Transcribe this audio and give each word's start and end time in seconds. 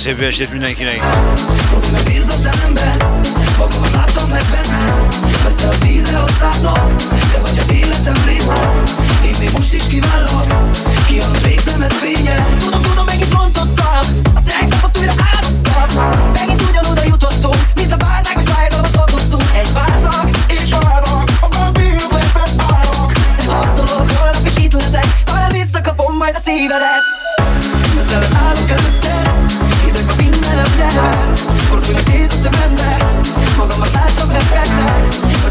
SCBH 0.00 0.38
depuis 0.38 0.58
1990. 0.58 1.59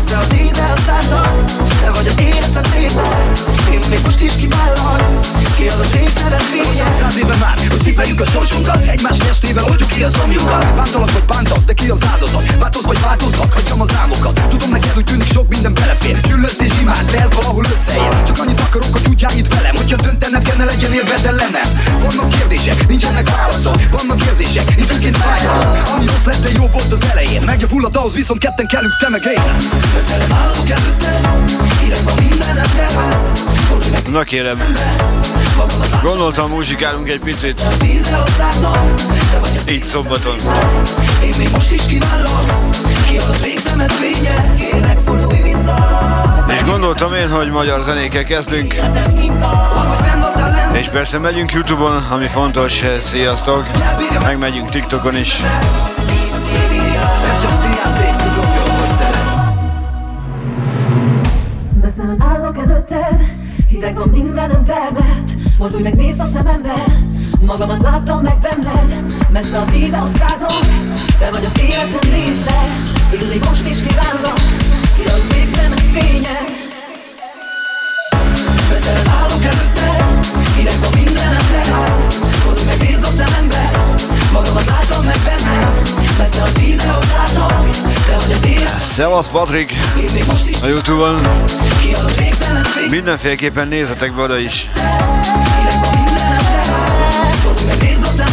Messze 0.09 0.25
az 0.25 0.39
íze 0.39 0.63
a 0.63 0.79
szádnak, 0.85 1.43
te 1.81 1.91
vagy 1.91 2.07
az 2.07 2.21
életem 2.21 2.71
része 2.73 3.31
Én 3.71 3.79
még 3.89 3.99
most 4.03 4.21
is 4.21 4.35
kiválok, 5.59 5.91
kiadott 5.91 5.93
részedet 5.93 6.41
fénye 6.41 6.89
Száz 6.99 7.17
éve 7.17 7.35
már, 7.35 7.57
hogy 7.69 7.81
cipeljük 7.81 8.19
a 8.19 8.25
sorsunkat. 8.25 8.87
Egymás 8.87 9.17
testével 9.17 9.63
oldjuk 9.63 9.89
ki 9.89 10.03
a 10.03 10.09
szomjunkat 10.09 10.75
Bántalak 10.75 11.11
vagy 11.11 11.23
bántasz, 11.23 11.65
de 11.65 11.73
ki 11.73 11.89
az 11.89 12.03
áldozat? 12.11 12.57
Változ 12.59 12.85
vagy 12.85 12.99
változzak, 13.01 13.53
hagyjam 13.53 13.81
az 13.81 13.91
álmokat. 13.99 14.47
Tudom 14.49 14.69
neked 14.69 14.93
úgy 14.97 15.03
tűnik 15.03 15.27
sok 15.27 15.47
minden 15.49 15.73
belefér. 15.73 16.19
Gyűlölsz 16.21 16.59
és 16.59 16.71
imádsz, 16.81 17.11
de 17.11 17.17
ez 17.19 17.33
valahol 17.33 17.65
összeér. 17.73 18.23
Csak 18.23 18.37
annyit 18.39 18.59
akarok, 18.59 18.91
hogy 18.91 19.01
tudjál 19.01 19.37
itt 19.37 19.53
velem 19.53 19.75
Hogyha 19.75 19.95
döntened 19.95 20.43
kell, 20.43 20.55
ne 20.55 20.65
legyen 20.65 20.93
érved 20.93 21.25
ellenem 21.25 21.67
Vannak 21.99 22.29
kérdések, 22.29 22.87
nincsenek 22.87 23.29
válaszok 23.29 23.75
Vannak 23.91 24.25
érzések, 24.25 24.73
időnként 24.77 25.17
fájdalom 25.17 25.71
Ami 25.93 26.05
rossz 26.05 26.25
lett, 26.25 26.41
de 26.43 26.49
jó 26.55 26.67
volt 26.67 26.91
az 26.91 27.03
elején. 27.11 27.41
Megjavulhat 27.45 27.97
ahhoz, 27.97 28.15
viszont 28.15 28.39
ketten 28.39 28.67
kellünk, 28.67 28.93
te 28.99 29.09
meg 29.09 29.21
én. 29.35 29.41
Állok 30.31 30.69
előtted, 30.69 32.29
mindenem 32.29 32.69
tervet 32.75 33.39
Fordulj 33.67 33.91
meg 33.91 34.07
Na 34.11 34.23
kérem, 34.23 34.57
gondoltam 36.03 36.49
muzsikálunk 36.49 37.09
egy 37.09 37.19
picit, 37.19 37.61
így 39.69 39.83
szombaton. 39.83 40.35
Én 41.23 41.33
még 41.37 41.49
most 41.51 41.71
is 41.71 41.85
kiválok, 41.85 42.45
kiadott 43.07 43.43
régzemet 43.43 43.91
fénye. 43.91 44.55
Kérlek 44.57 44.97
fordulj 45.05 45.41
vissza, 45.41 46.45
És 46.55 46.63
gondoltam 46.63 47.13
én, 47.13 47.29
hogy 47.29 47.51
magyar 47.51 47.81
zenékkel 47.81 48.23
kezdünk, 48.23 48.75
és 50.73 50.87
persze 50.87 51.17
megyünk 51.17 51.53
Youtube-on, 51.53 52.07
ami 52.09 52.27
fontos, 52.27 52.83
sziasztok, 53.01 53.65
meg 54.23 54.37
megyünk 54.37 54.69
TikTokon 54.69 55.17
is. 55.17 55.41
Ez 57.31 57.41
csak 57.41 57.51
Fordulj 65.59 65.81
meg, 65.81 65.95
nézd 65.95 66.19
a 66.19 66.25
szemembe, 66.25 66.85
magamat 67.41 67.81
láttam 67.81 68.21
meg 68.21 68.39
benned. 68.39 68.95
Messze 69.31 69.59
az 69.59 69.73
íze 69.75 69.97
a 69.97 70.05
szádnak, 70.05 70.65
te 71.19 71.31
vagy 71.31 71.45
az 71.45 71.61
életem 71.61 72.11
része. 72.11 72.67
Még 73.29 73.43
most 73.43 73.69
is 73.69 73.77
kívánlak, 73.81 74.39
ki 74.97 75.09
a 75.09 75.33
végzemet 75.33 75.81
fénye 75.81 76.39
Közelem 78.69 79.07
állok 79.21 79.41
hideg 80.55 80.79
van 80.79 80.91
mindenem 80.95 81.45
terhet 81.51 82.13
Fordulj 82.13 82.65
meg, 82.65 82.77
nézd 82.77 83.03
a 83.03 83.09
szemembe, 83.09 83.71
magamat 84.33 84.65
látom 84.65 85.05
meg 85.05 85.17
benne 85.25 85.81
Messze 86.17 86.41
az 86.41 86.61
íze 86.67 86.89
a 86.89 86.99
szádnak, 87.01 87.69
te 88.05 88.15
vagy 88.19 88.31
az 88.31 88.45
élet. 88.45 88.79
Szevasz 88.79 89.27
Patrik. 89.27 89.73
Még 90.13 90.23
a 90.61 90.65
Youtube-on, 90.65 91.19
mindenféleképpen 92.89 93.67
nézzetek 93.67 94.15
be 94.15 94.21
oda 94.21 94.37
is. 94.37 94.69
Terhet 97.77 97.99
Fordulj 97.99 98.19
meg, 98.19 98.28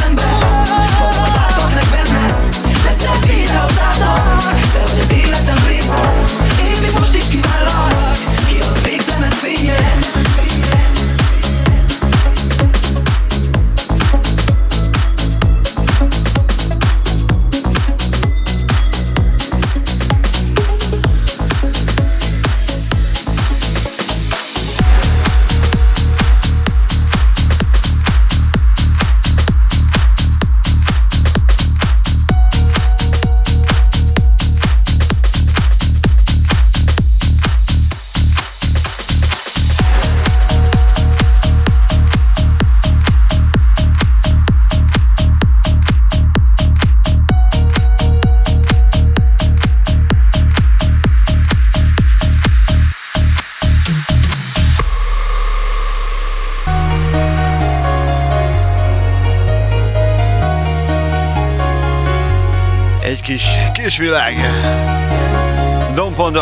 világ. 63.98 64.40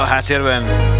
A 0.00 0.04
háttérben. 0.04 0.93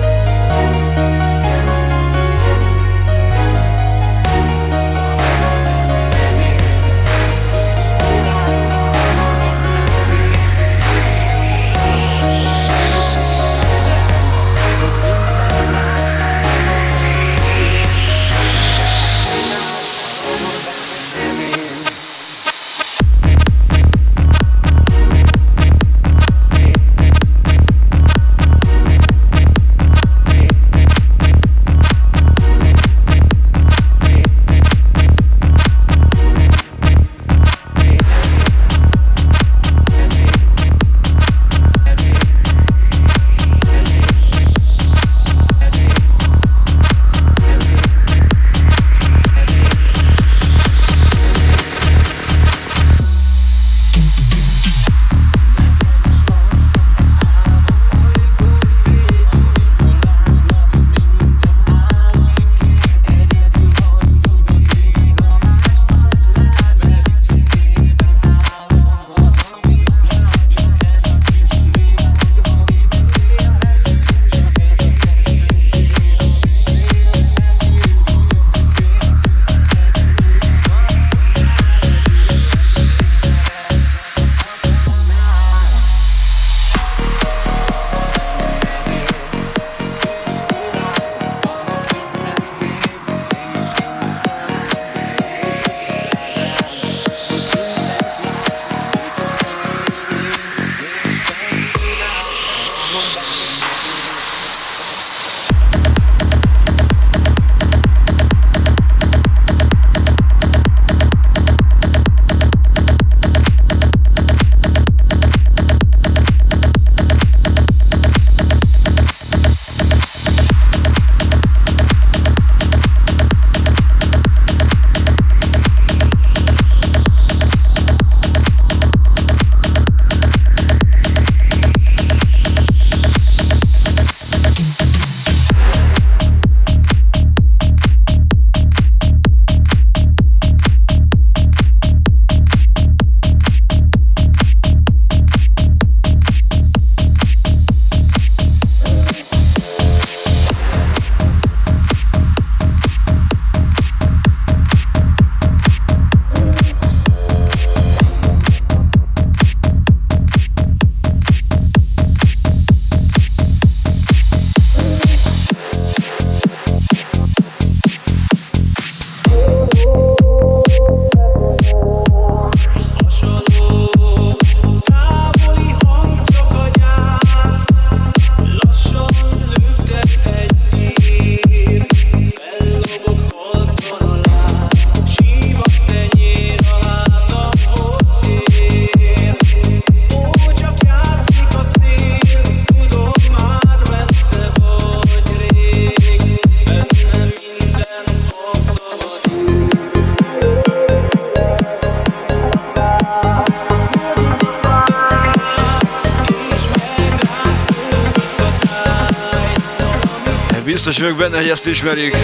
Biztos 210.85 211.03
vagyok 211.03 211.19
benne, 211.19 211.37
hogy 211.37 211.49
ezt 211.49 211.67
ismerjük. 211.67 212.15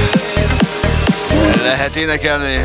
Lehet 1.63 1.97
énekelni. 1.97 2.61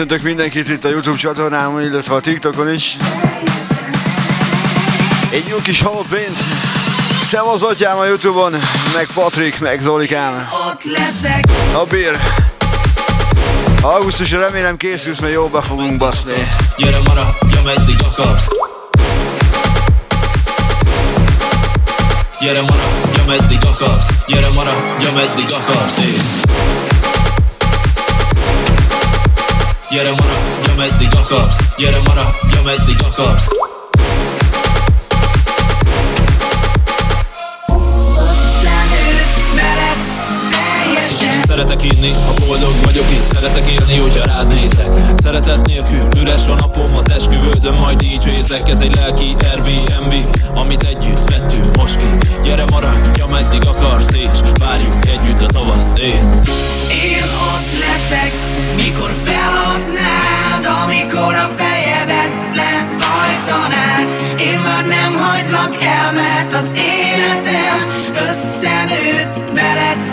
Köszöntök 0.00 0.28
mindenkit 0.28 0.68
itt 0.68 0.84
a 0.84 0.88
Youtube 0.88 1.16
csatornámon, 1.16 1.82
illetve 1.82 2.14
a 2.14 2.20
TikTokon 2.20 2.72
is. 2.72 2.96
Egy 5.30 5.44
jó 5.48 5.56
kis 5.56 5.80
halott 5.80 6.06
pénz. 6.08 6.44
Szevasz 7.22 7.62
atyám 7.62 7.98
a 7.98 8.04
Youtube-on, 8.04 8.52
meg 8.94 9.06
Patrik, 9.14 9.58
meg 9.58 9.80
Zolikám. 9.80 10.46
A 11.74 11.84
bír. 11.84 12.18
Augusztusra 13.82 14.40
remélem 14.40 14.76
készülsz, 14.76 15.18
mert 15.18 15.32
jó 15.32 15.46
be 15.46 15.60
fogunk 15.60 15.96
baszni. 15.98 16.48
Gyere 16.76 16.98
mara, 16.98 17.36
meddig 17.64 17.96
akarsz. 18.02 18.48
Gyere 22.40 22.60
mara, 22.60 22.82
meddig 23.26 23.58
akarsz. 23.64 24.08
Gyere 24.26 24.48
mara, 24.48 24.72
meddig 25.14 25.50
akarsz. 25.50 25.98
Én. 25.98 26.89
Gyere 29.90 30.10
mara, 30.10 30.32
ja 30.66 30.74
meddig 30.76 31.08
akarsz. 31.14 31.58
Gyere 31.76 31.98
mara, 32.06 32.22
ja 32.54 32.62
meddig 32.64 32.96
akarsz. 33.02 33.48
Szeretek 41.42 41.82
inni, 41.82 42.12
ha 42.26 42.46
boldog 42.46 42.74
vagyok 42.84 43.10
így 43.12 43.20
Szeretek 43.20 43.68
élni, 43.68 43.96
hogyha 43.96 44.24
rád 44.24 44.48
nézek. 44.48 44.88
Szeretet 45.14 45.66
nélkül 45.66 46.08
üres 46.20 46.46
a 46.46 46.54
napom 46.54 46.96
Az 46.96 47.10
esküvődön 47.10 47.74
majd 47.74 48.02
DJ-zek. 48.02 48.68
Ez 48.68 48.80
egy 48.80 48.94
lelki 48.94 49.36
Airbnb 49.50 50.14
Amit 50.54 50.82
együtt 50.82 51.30
vettünk 51.30 51.76
most 51.76 51.96
ki. 51.96 52.28
Gyere 52.42 52.64
maradj, 52.70 53.20
ameddig 53.20 53.66
akarsz 53.66 54.12
És 54.12 54.38
várjuk 54.58 55.06
együtt 55.06 55.40
a 55.40 55.46
tavaszt. 55.46 55.98
Én 55.98 56.40
leszek 58.10 58.32
Mikor 58.76 59.10
feladnád 59.24 60.82
Amikor 60.84 61.34
a 61.34 61.50
fejedet 61.56 62.56
lehajtanád 62.56 64.14
Én 64.40 64.58
már 64.58 64.86
nem 64.86 65.14
hagylak 65.14 65.82
el 65.82 66.12
Mert 66.12 66.54
az 66.54 66.70
életem 66.74 67.88
összenőtt 68.28 69.54
veled 69.54 70.08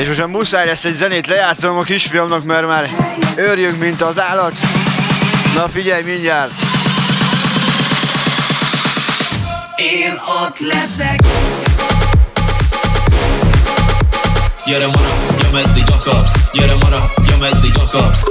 és 0.00 0.06
most 0.06 0.18
már 0.18 0.28
muszáj 0.28 0.66
lesz 0.66 0.84
egy 0.84 0.94
zenét 0.94 1.26
lejátszom 1.26 1.76
a 1.76 1.82
kisfiamnak, 1.82 2.44
mert 2.44 2.66
már 2.66 2.90
őrjünk, 3.36 3.80
mint 3.80 4.02
az 4.02 4.20
állat. 4.20 4.52
Na 5.54 5.68
figyelj 5.68 6.02
mindjárt! 6.02 6.52
Én 9.76 10.12
ott 10.44 10.58
leszek 10.58 11.18
Gyere 14.66 14.86
mara, 14.86 15.08
ja 15.42 15.50
meddig 15.52 15.90
akarsz 15.90 16.32
Gyere 16.52 16.74
mara, 16.74 17.10
ja 17.28 17.36
meddig 17.40 17.76
akarsz 17.76 18.24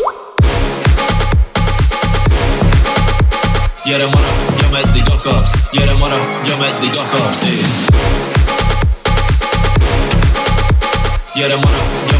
Gyere 3.85 4.05
mara, 4.05 4.27
ja 4.61 4.69
meddig 4.71 5.09
akarsz 5.09 5.51
Gyere 5.71 5.93
mara, 5.93 6.15
ja 6.47 6.57
meddig 6.57 6.97
akarsz 6.97 7.43
én 7.43 7.95
Gyere 11.35 11.55
mara, 11.55 11.79
ja 12.11 12.19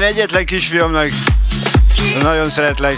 én 0.00 0.06
egyetlen 0.06 0.46
kisfiamnak. 0.46 1.08
Nagyon 2.22 2.50
szeretlek. 2.50 2.96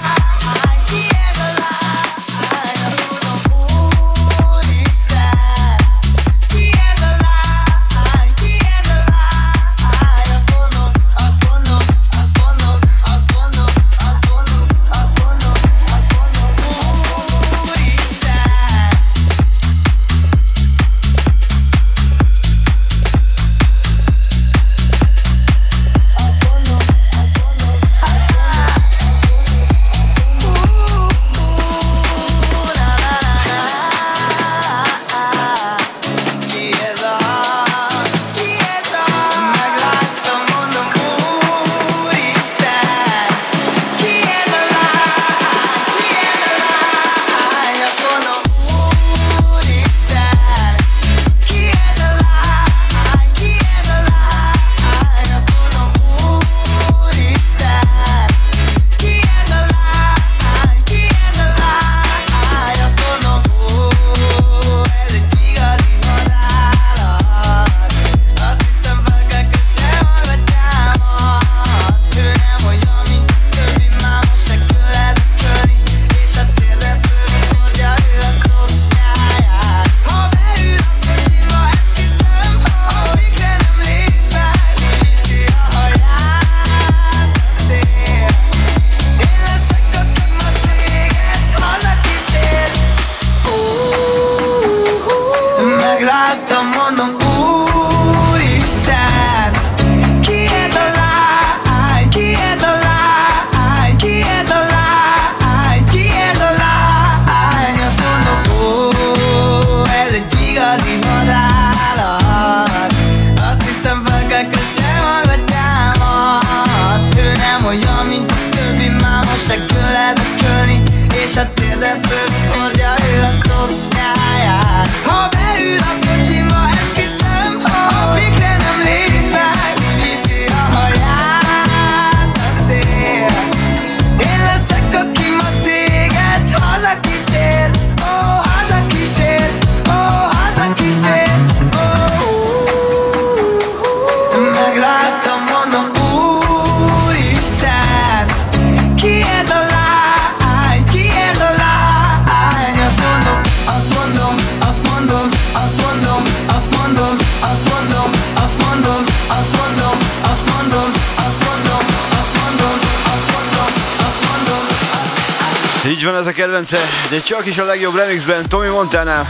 Is 167.46 167.58
a 167.58 167.64
legjobb 167.64 167.94
remixben, 167.94 168.49
Tommy 168.49 168.68
Montana 168.68 169.26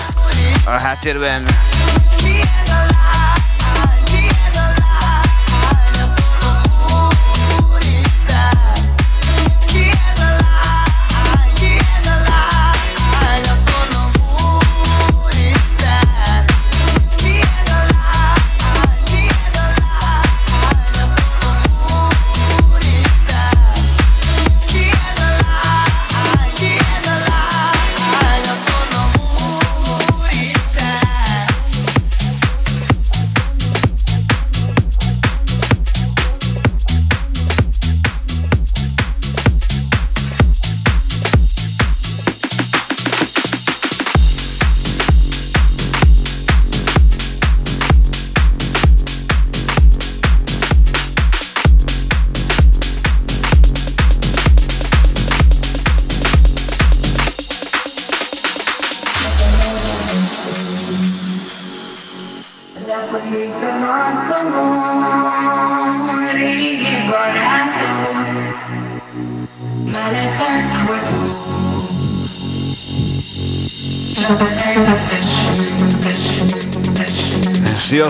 a 0.64 0.70
háttérben. 0.70 1.71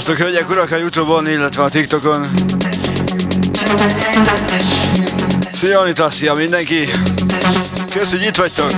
Sziasztok, 0.03 0.27
hölgyek, 0.27 0.51
urak 0.51 0.71
a 0.71 0.77
Youtube-on, 0.77 1.29
illetve 1.29 1.63
a 1.63 1.69
TikTokon. 1.69 2.29
Szia 5.53 5.81
Anita, 5.81 6.11
szia 6.11 6.35
mindenki! 6.35 6.89
Kösz, 7.91 8.11
hogy 8.11 8.23
itt 8.23 8.37
vagytok! 8.37 8.71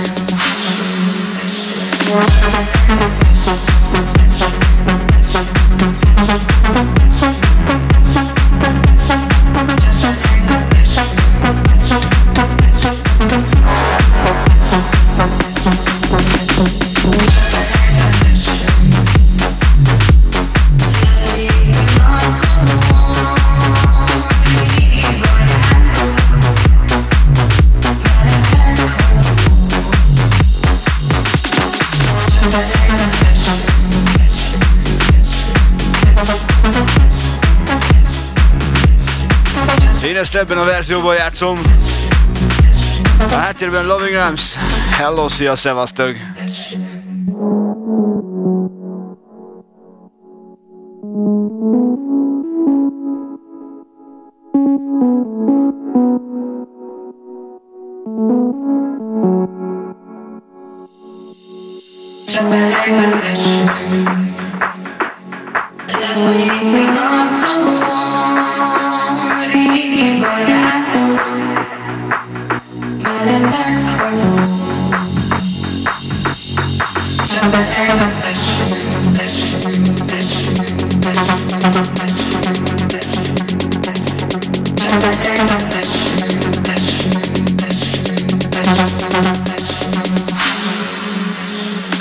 Ezt 40.35 40.49
ebben 40.49 40.63
a 40.63 40.65
verzióban 40.65 41.15
játszom. 41.15 41.61
A 43.29 43.33
háttérben 43.33 43.85
Loving 43.85 44.13
Rams. 44.13 44.53
Hello, 44.91 45.29
szia, 45.29 45.55
szevasztok! 45.55 46.34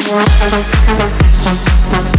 Thank 0.07 0.21
you. 2.09 2.14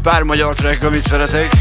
Egy 0.00 0.12
pár 0.12 0.22
magyar 0.22 0.54
track, 0.54 0.84
amit 0.84 1.02
szeretek. 1.02 1.59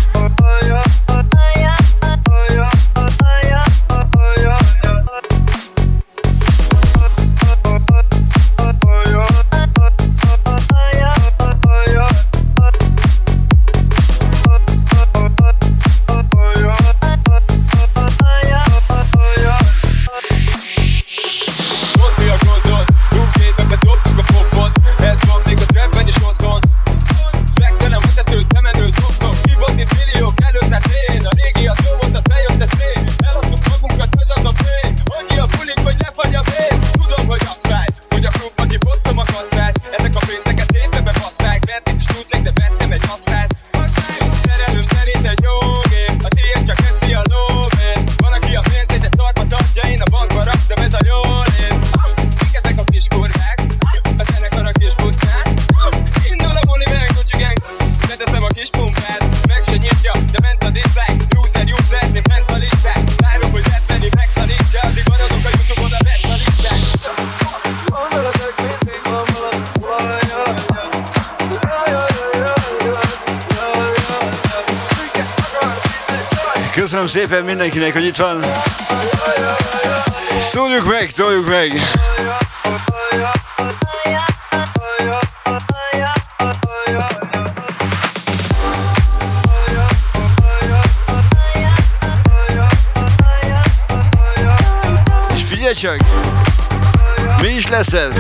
Mindenkinek, 77.80 77.94
hogy 77.94 78.06
itt 78.06 78.15
van. 78.15 78.44
Szóljuk 80.39 80.86
meg, 80.86 81.12
toljuk 81.12 81.48
meg! 81.48 81.74
És 95.36 95.44
figyelj 95.50 95.74
csak! 95.74 95.98
Mi 97.42 97.48
is 97.48 97.68
lesz 97.68 97.94
ez? 97.94 98.13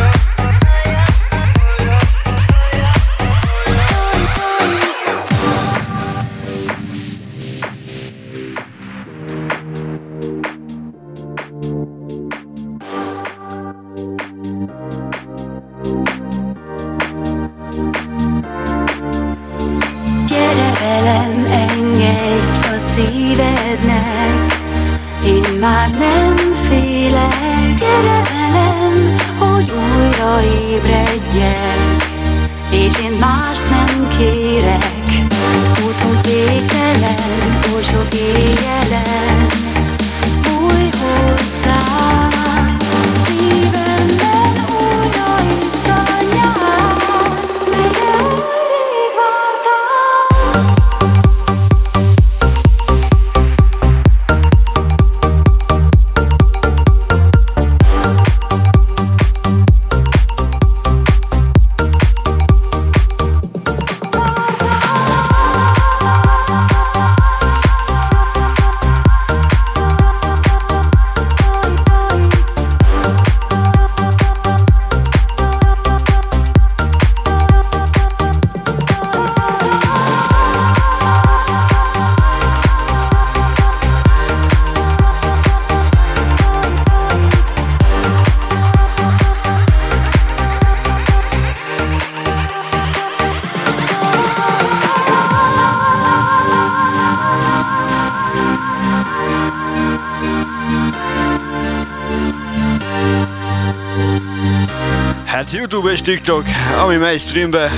YouTube 105.79 105.93
és 105.93 106.01
TikTok, 106.01 106.43
ami 106.83 106.95
megy 106.95 107.19
streambe, 107.19 107.71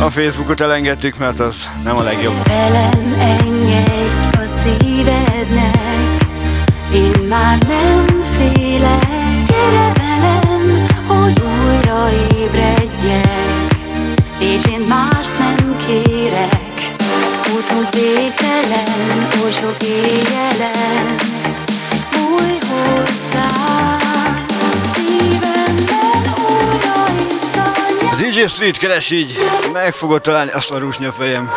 a 0.00 0.10
Facebookot 0.10 0.60
elengedtük, 0.60 1.18
mert 1.18 1.40
az 1.40 1.70
nem 1.84 1.96
a 1.96 2.02
legjobb. 2.02 2.34
Velem 2.46 3.14
engedj 3.18 4.36
a 4.42 4.46
szívednek, 4.46 5.72
én 6.92 7.26
már 7.28 7.58
nem 7.58 8.22
félek, 8.22 9.08
gyere 9.46 9.92
velem, 9.94 10.86
hogy 11.06 11.42
újra 11.66 12.08
ébredjek, 12.38 13.52
és 14.38 14.62
én 14.72 14.80
mást 14.88 15.38
nem 15.38 15.76
kérek. 15.86 16.94
Útunk 17.56 17.92
végtelen, 17.92 19.28
oly 19.44 19.50
sok 19.50 19.76
éjjelen, 19.82 21.37
DJ 28.38 28.46
Street 28.46 28.78
keres 28.78 29.10
így, 29.10 29.36
meg 29.72 29.94
fogod 29.94 30.20
találni 30.20 30.50
azt 30.50 30.70
a 30.70 30.78
rúsnya 30.78 31.12
fejem. 31.12 31.50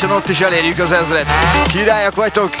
Lassan 0.00 0.16
ott 0.16 0.28
is 0.28 0.40
elérjük 0.40 0.78
az 0.78 0.92
ezret. 0.92 1.26
Királyak 1.72 2.14
vagytok! 2.14 2.56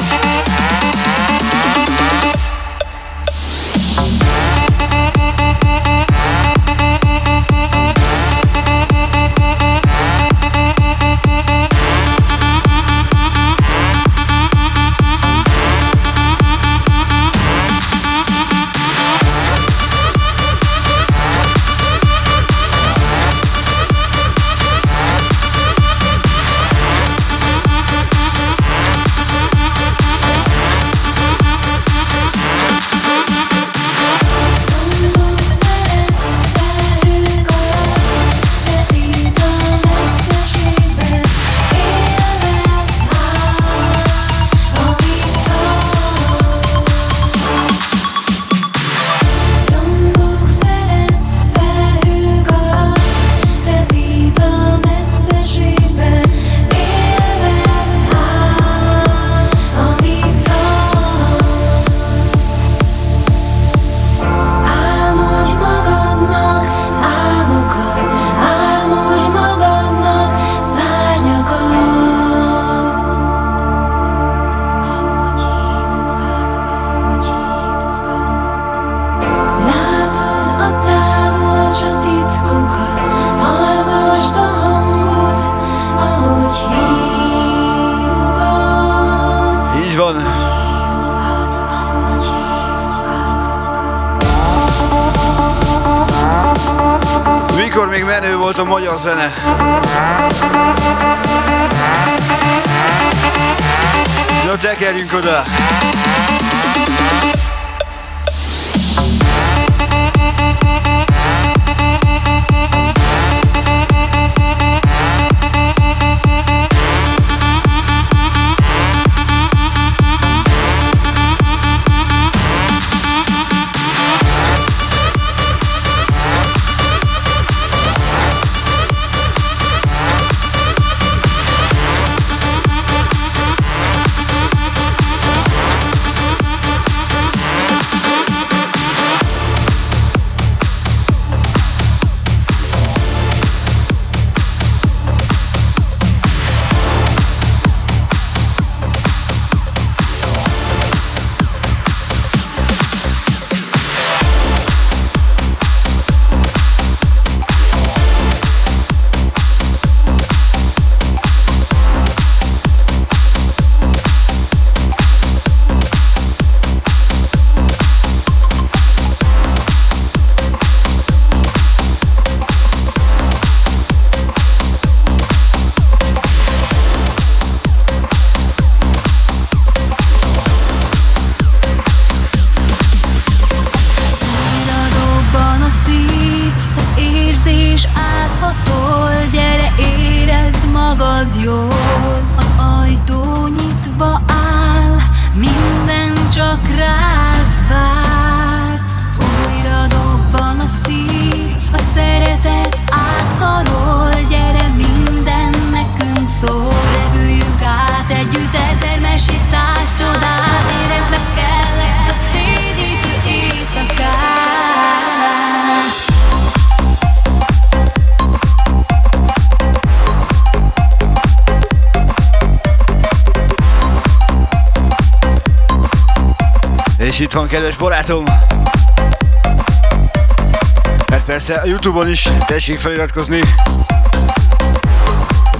Youtube-on 231.82 232.10
is 232.10 232.28
tessék 232.46 232.78
feliratkozni. 232.78 233.40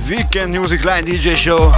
Weekend 0.08 0.56
Music 0.58 0.84
Line 0.84 1.02
DJ 1.02 1.34
Show. 1.34 1.70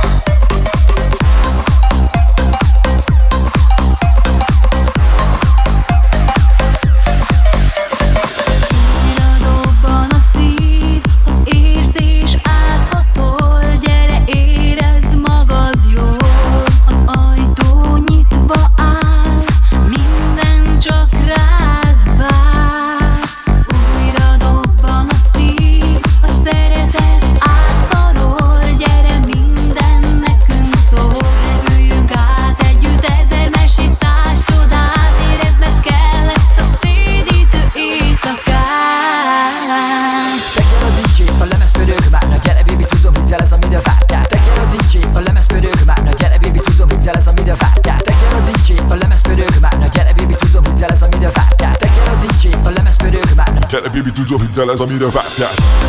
fellas, 54.77 54.81
I 54.81 54.87
mean 54.87 55.03
a 55.03 55.13
fact 55.13 55.39
Yeah. 55.39 55.82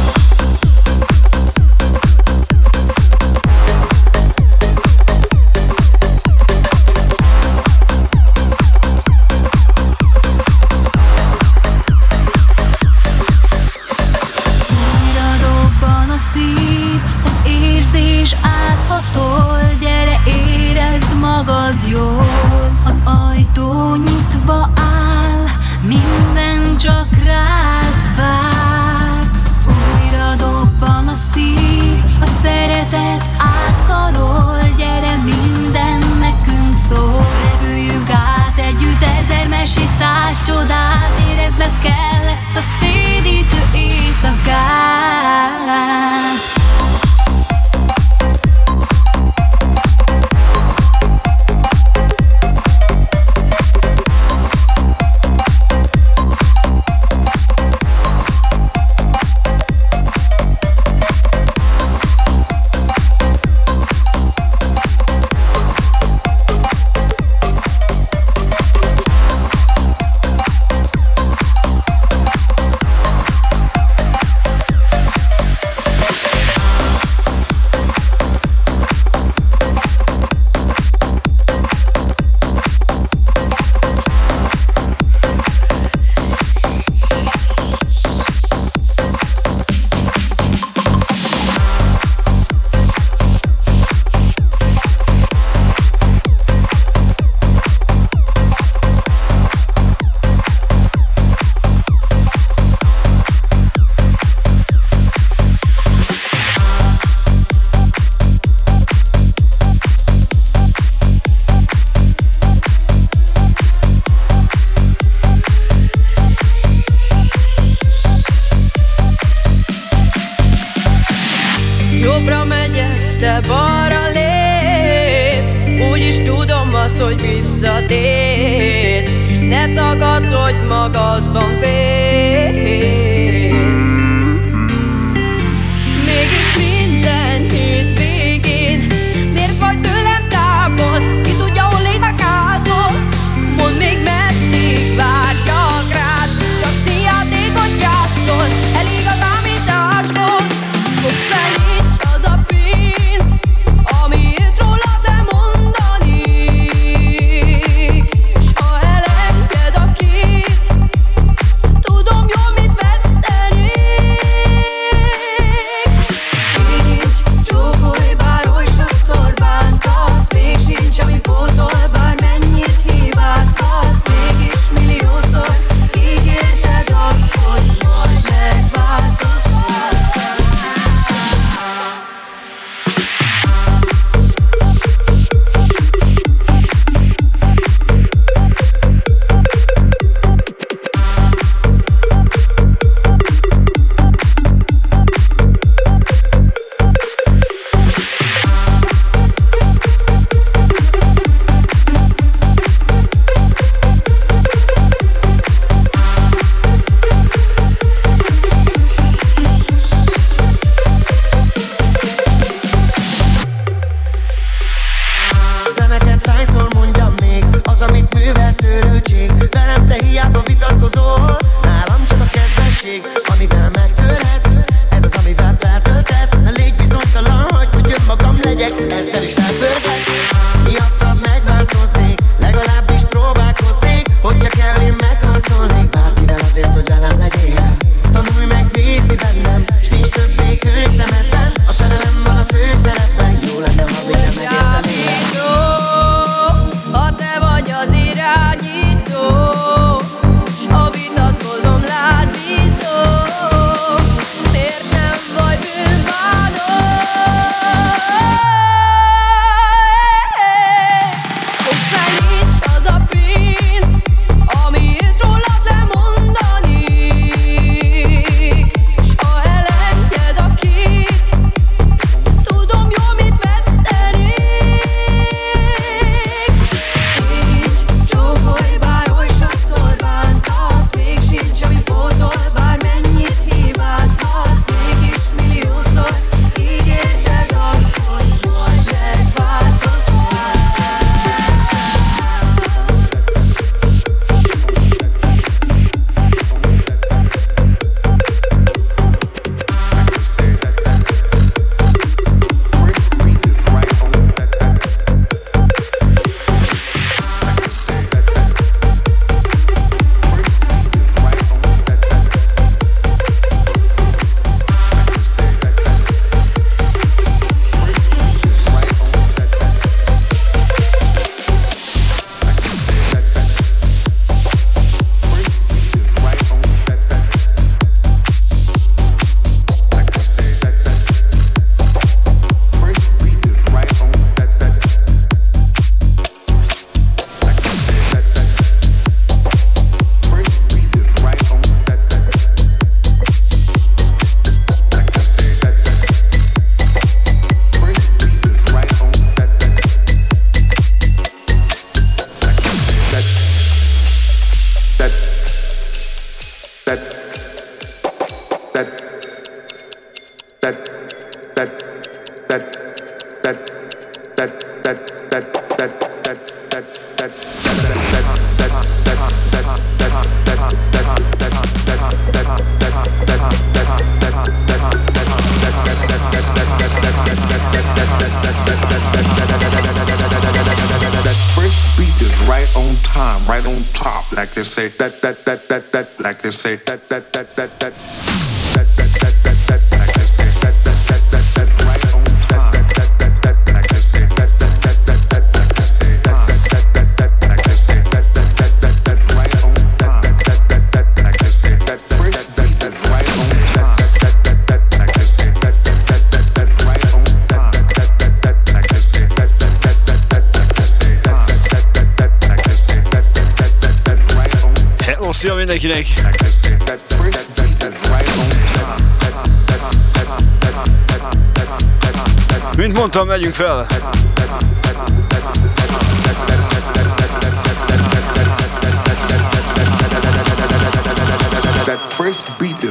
Mondtam, 423.24 423.28
megyünk 423.28 423.54
fel. 423.54 423.86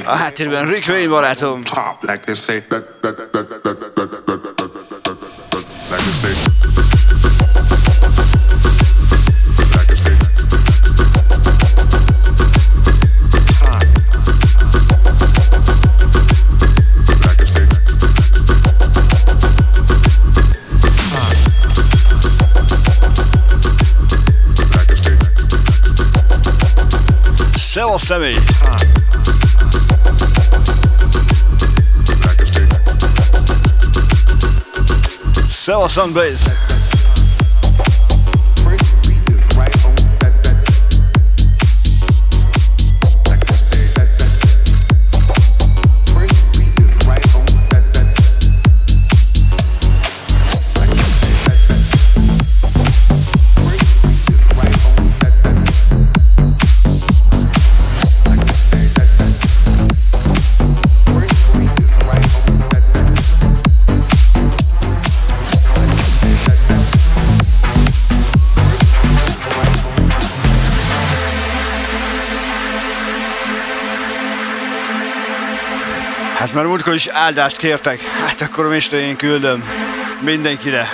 A 0.04 0.16
háttérben 0.16 0.66
Rick 0.66 0.88
Wayne 0.88 1.08
barátom. 1.08 1.62
Top, 1.62 2.02
like 2.02 2.18
they 2.24 2.34
say. 2.34 2.62
Személy. 28.12 28.38
Szevasz, 35.50 35.92
Sunblaze! 35.92 36.71
mert 36.71 36.71
múltkor 76.84 76.94
is 76.94 77.14
áldást 77.14 77.56
kértek. 77.56 78.00
Hát 78.02 78.40
akkor 78.40 78.68
is 78.68 78.98
én 78.98 79.16
küldöm 79.16 79.64
mindenkire. 80.20 80.88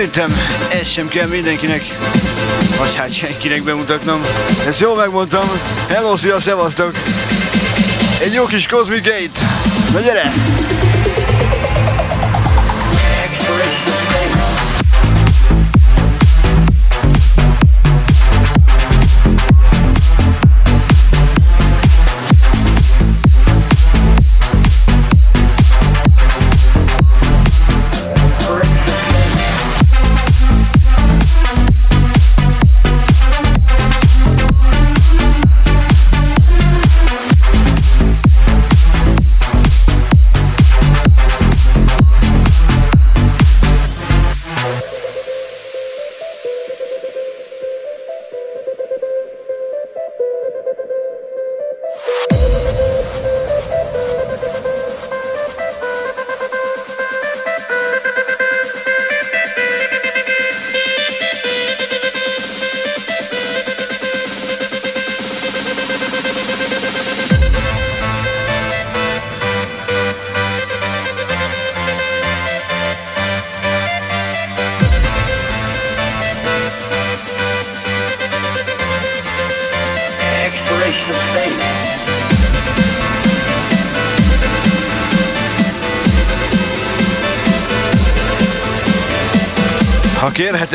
Szerintem 0.00 0.36
ez 0.70 0.88
sem 0.88 1.08
kell 1.08 1.26
mindenkinek, 1.26 1.82
vagy 2.78 2.94
hát 2.96 3.12
senkinek 3.12 3.62
bemutatnom. 3.62 4.20
Ezt 4.66 4.80
jól 4.80 4.96
megmondtam. 4.96 5.50
Hello, 5.88 6.16
szia, 6.16 6.40
szevasztok! 6.40 6.92
Egy 8.20 8.32
jó 8.32 8.44
kis 8.44 8.66
Cosmic 8.66 9.02
Gate. 9.02 9.46
Na 9.92 10.00
gyere! 10.00 10.32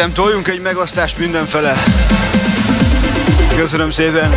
Kérhetem, 0.05 0.23
toljunk 0.23 0.47
egy 0.47 0.61
megosztást 0.61 1.17
mindenfele. 1.17 1.73
Köszönöm 3.55 3.91
szépen! 3.91 4.29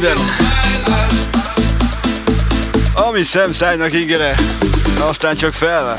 Van 0.00 0.10
itt 0.10 0.16
minden. 0.16 1.06
Ami 2.92 3.24
szemszájnak 3.24 3.94
ígére, 3.94 4.34
aztán 5.00 5.36
csak 5.36 5.52
fel. 5.52 5.98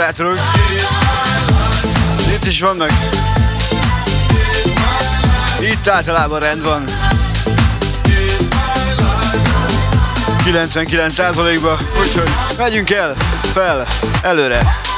Moderátorok. 0.00 0.38
Itt 2.34 2.46
is 2.46 2.60
vannak. 2.60 2.90
Itt 5.60 5.88
általában 5.88 6.40
rend 6.40 6.64
van. 6.64 6.84
99%-ba, 10.44 11.78
úgyhogy 11.98 12.30
megyünk 12.56 12.90
el, 12.90 13.16
fel, 13.52 13.86
előre. 14.22 14.89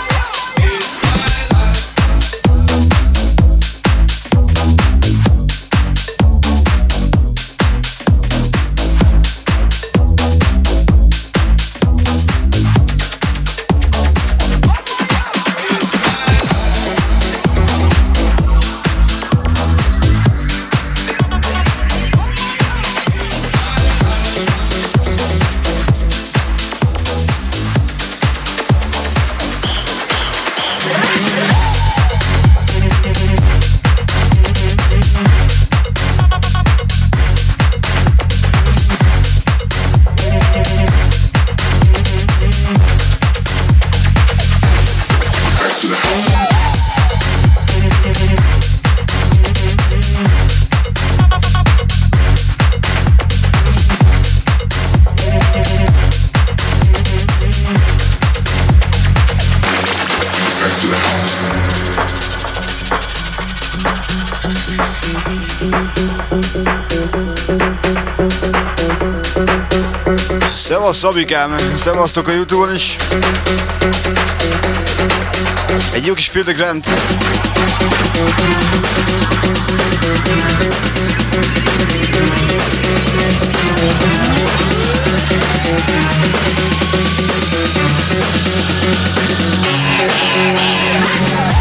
Szevasz 70.92 71.12
Szabikám, 71.14 71.56
szevasztok 71.74 72.28
a 72.28 72.32
Youtube-on 72.32 72.74
is. 72.74 72.96
Egy 75.94 76.06
jó 76.06 76.14
kis 76.14 76.28
Feel 76.28 76.44
the 76.44 76.52
Grand. 76.52 76.84
Yeah. 91.34 91.51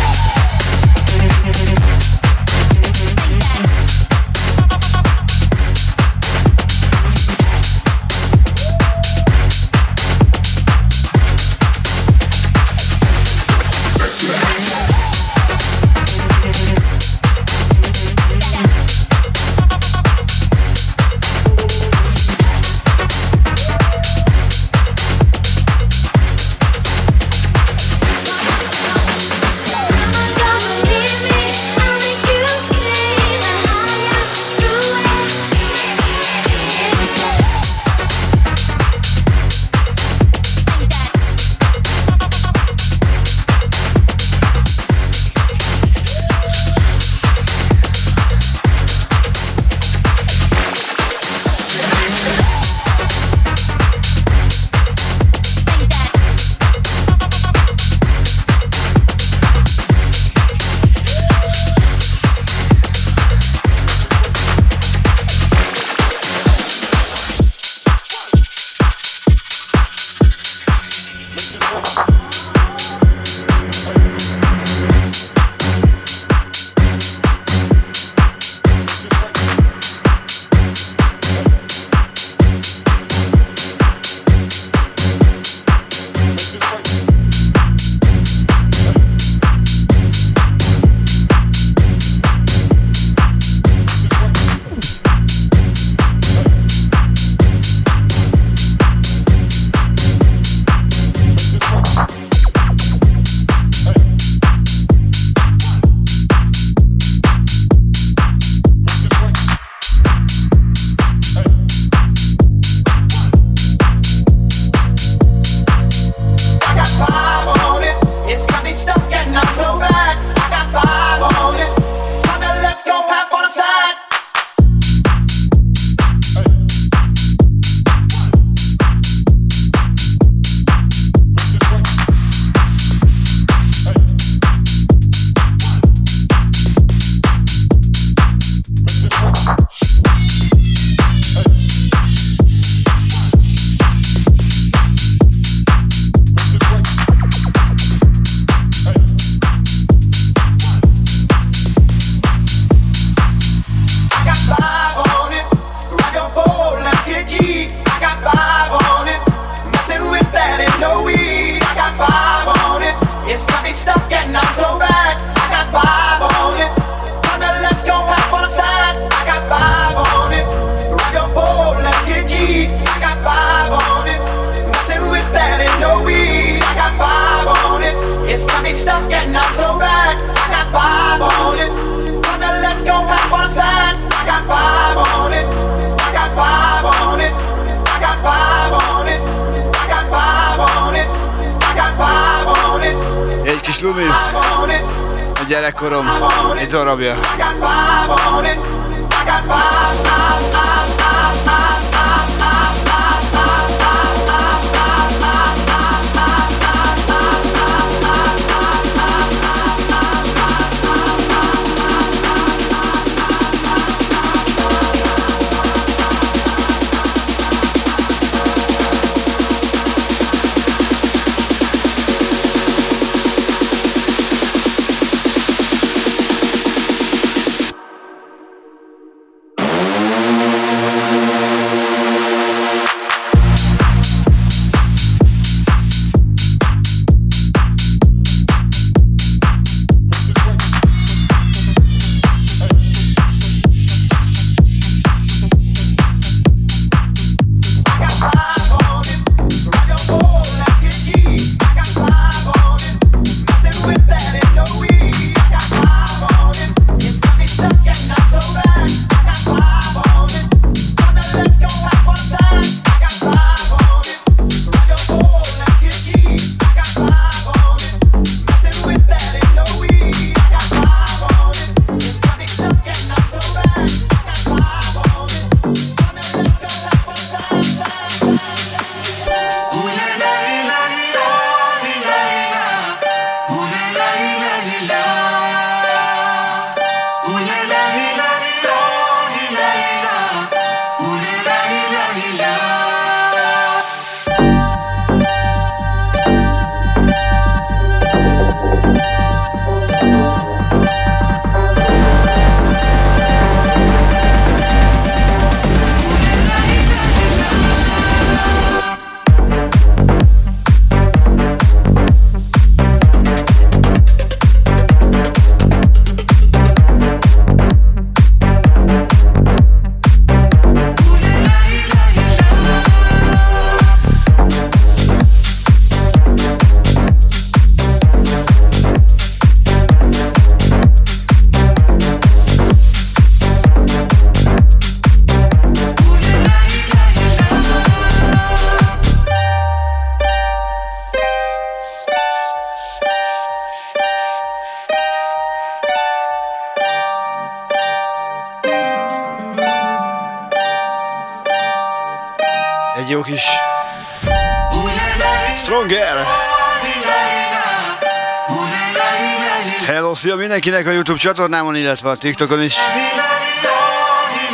Mindenkinek 360.62 360.94
a 360.94 360.96
YouTube 360.96 361.20
csatornámon, 361.20 361.76
illetve 361.76 362.10
a 362.10 362.16
TikTokon 362.16 362.62
is. 362.62 362.76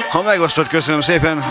Ha 0.09 0.21
megosztott, 0.21 0.67
köszönöm 0.67 1.01
szépen. 1.01 1.43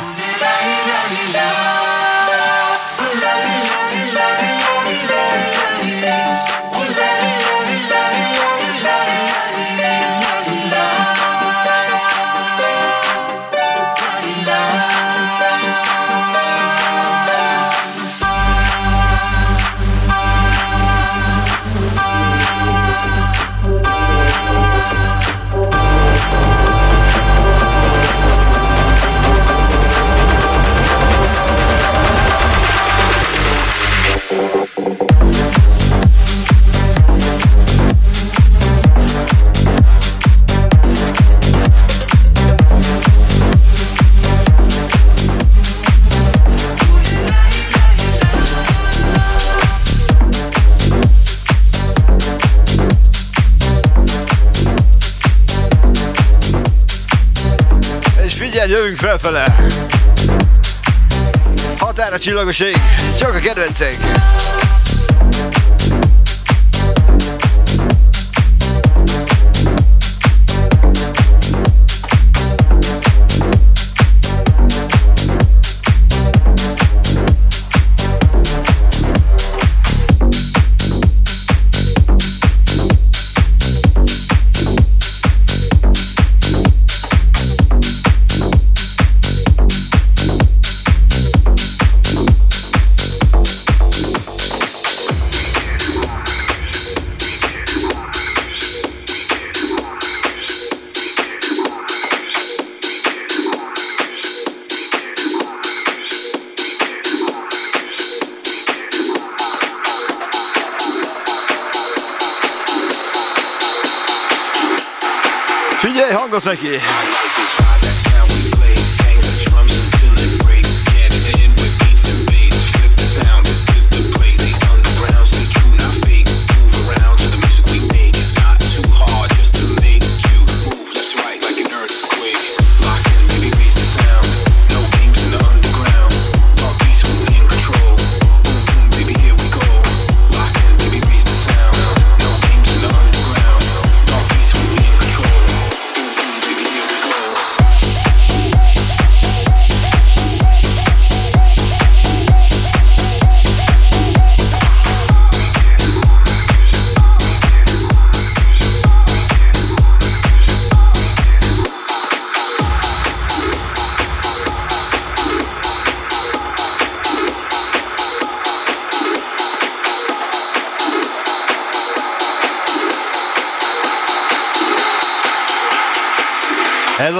Joker 62.26 62.52
get 62.52 62.74
Joker 63.18 63.40
Kedvencég. 63.40 64.45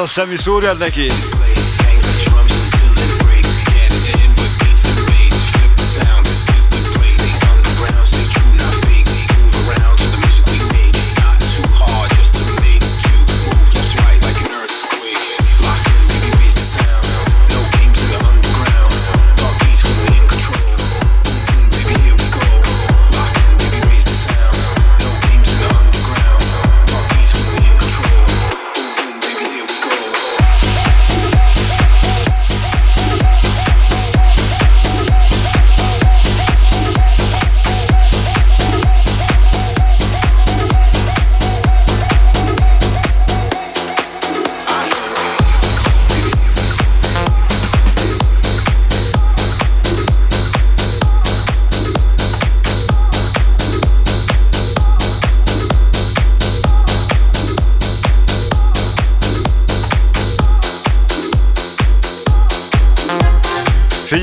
Ez 0.06 0.12
a 0.12 0.24
szemű 0.24 1.35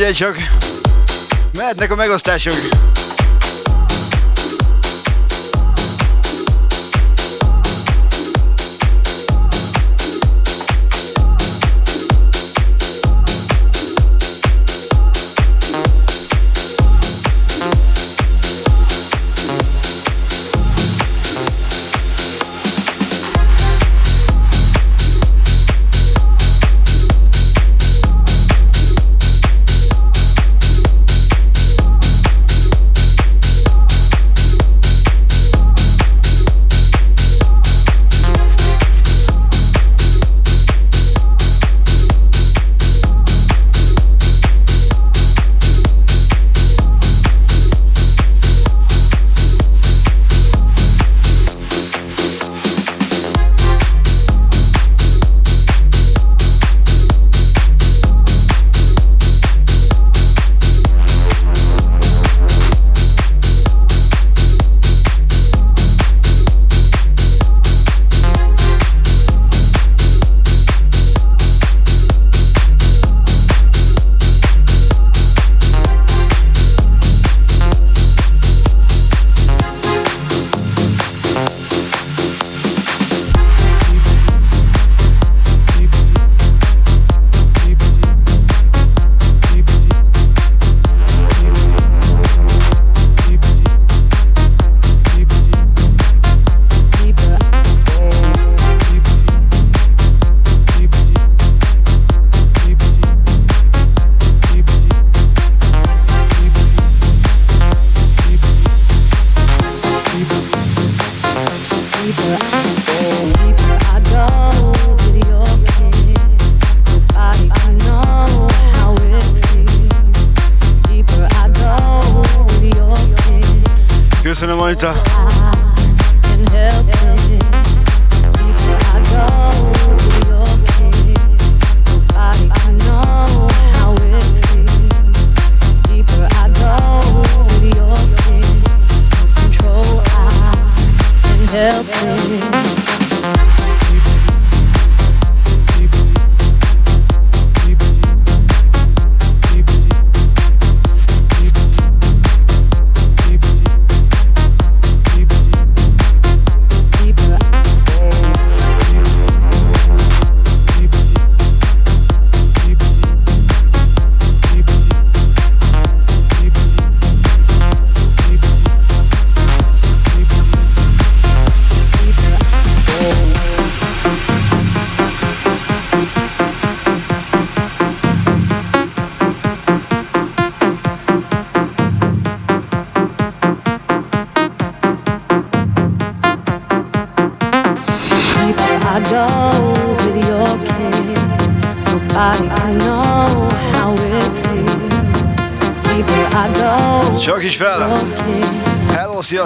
Figyelj 0.04 0.18
csak! 0.18 0.48
Mehetnek 1.58 1.92
a 1.92 1.96
megosztások! 1.96 2.93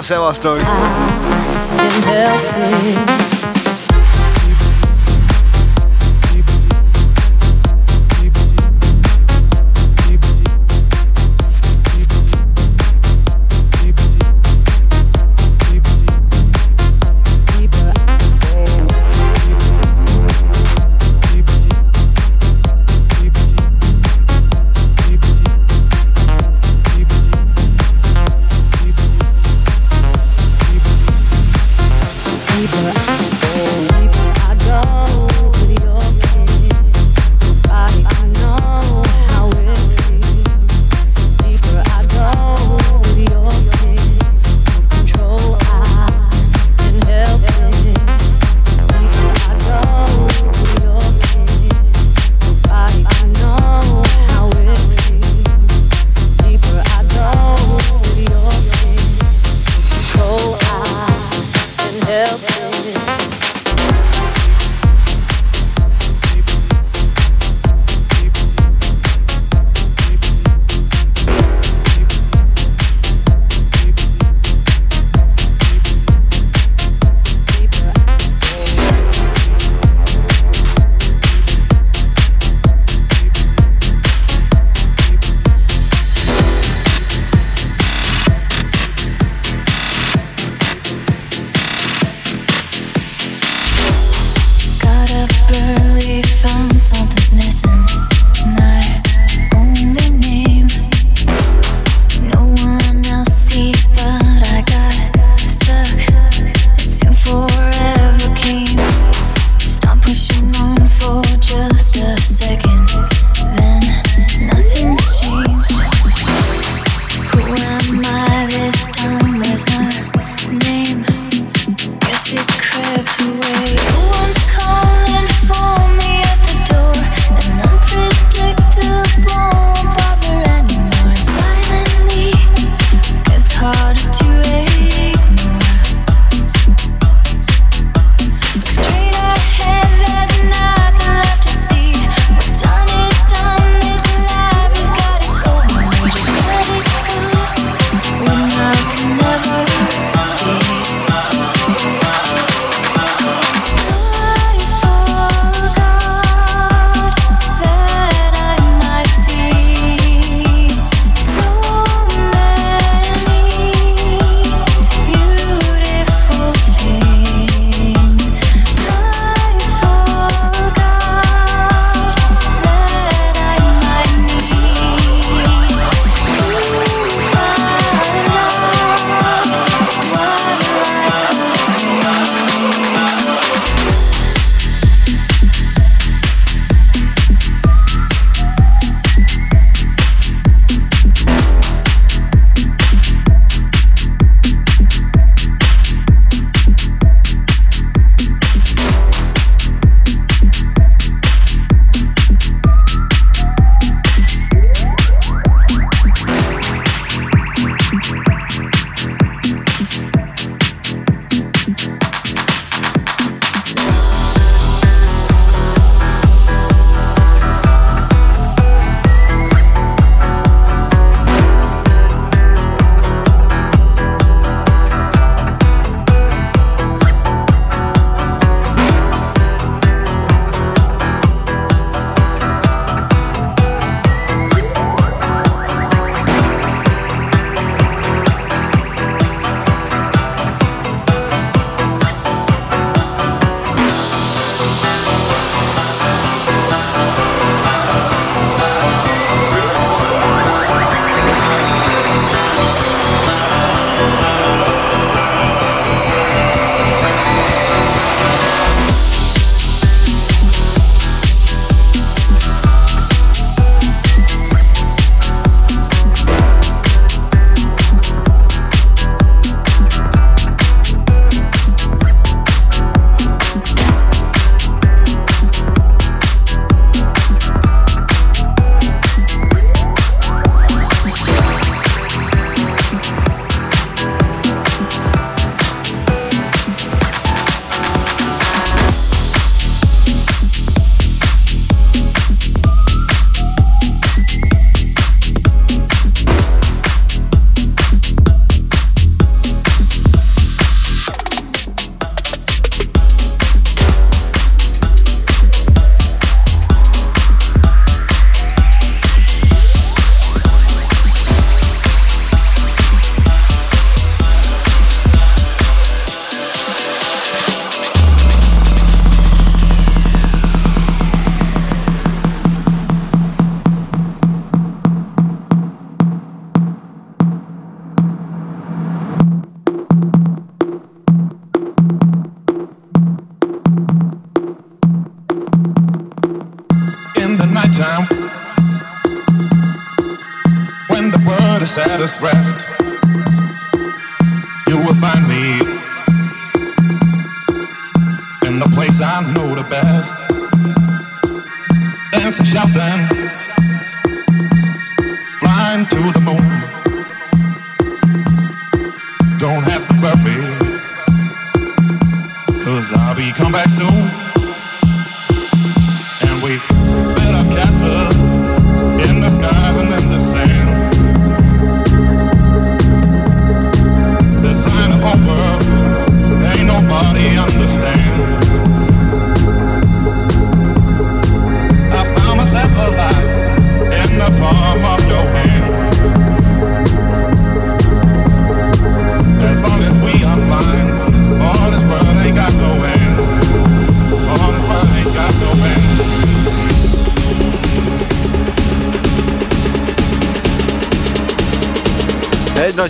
Szevasztok! 0.08 0.60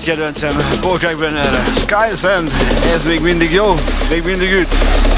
Ďakujem, 0.08 0.80
pokračujeme. 0.80 1.44
Sky 1.84 2.16
Sand, 2.16 2.48
es 2.96 3.04
big 3.04 3.20
windig 3.20 3.52
yo, 3.52 3.76
big 4.08 4.24
windig 4.24 4.48
good. 4.48 5.17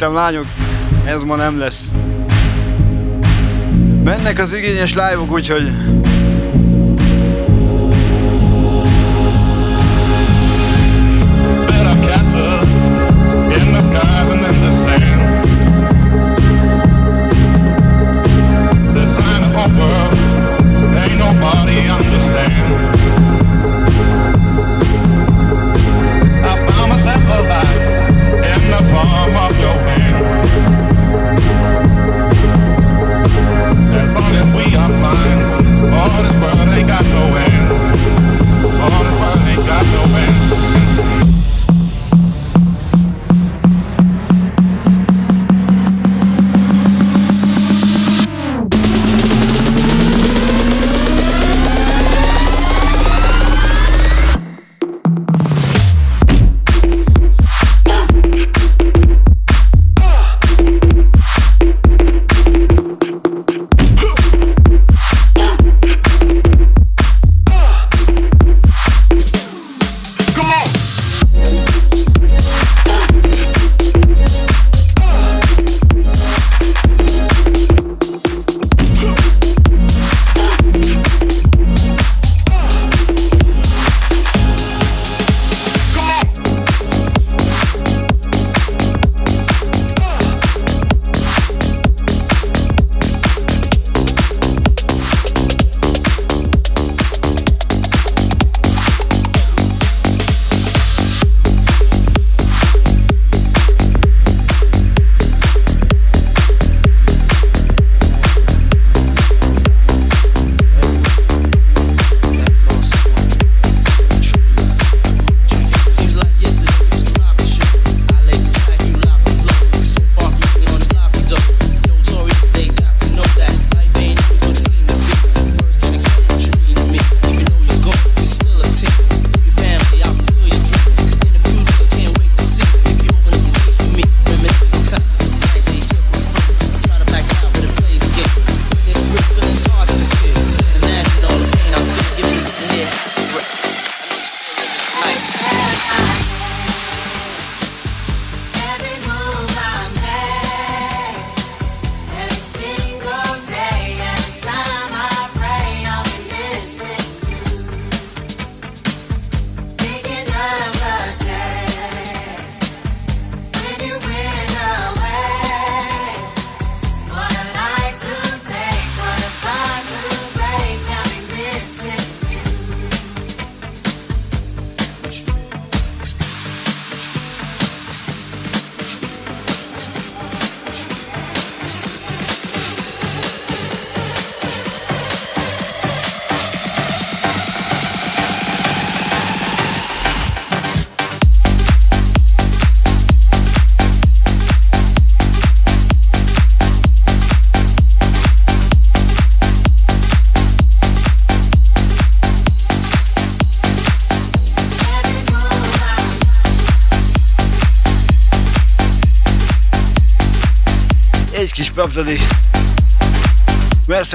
Szerintem 0.00 0.24
lányok, 0.24 0.46
ez 1.04 1.22
ma 1.22 1.36
nem 1.36 1.58
lesz. 1.58 1.92
Mennek 4.04 4.38
az 4.38 4.52
igényes 4.52 4.94
live-ok, 4.94 5.32
úgyhogy 5.32 5.72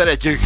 derecho. 0.05 0.44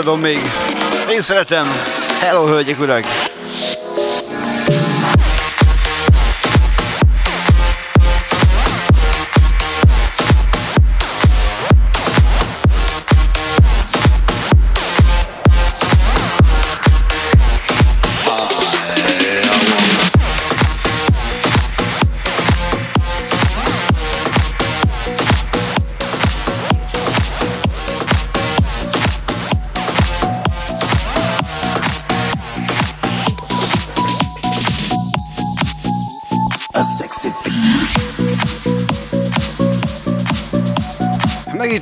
adom 0.00 0.20
még. 0.20 0.40
Én 1.10 1.20
szeretem. 1.20 1.66
Hello, 2.20 2.46
hölgyek, 2.46 2.80
urak! 2.80 3.29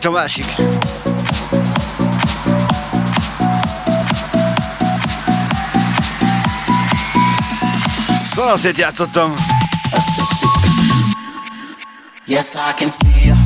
a 0.09 0.11
másik. 0.11 0.45
Szóval 8.25 8.53
azért 8.53 8.79
játszottam. 8.79 9.35
Yes, 12.27 12.55
I 12.55 12.75
can 12.79 12.89
see 12.89 13.27
you. 13.27 13.38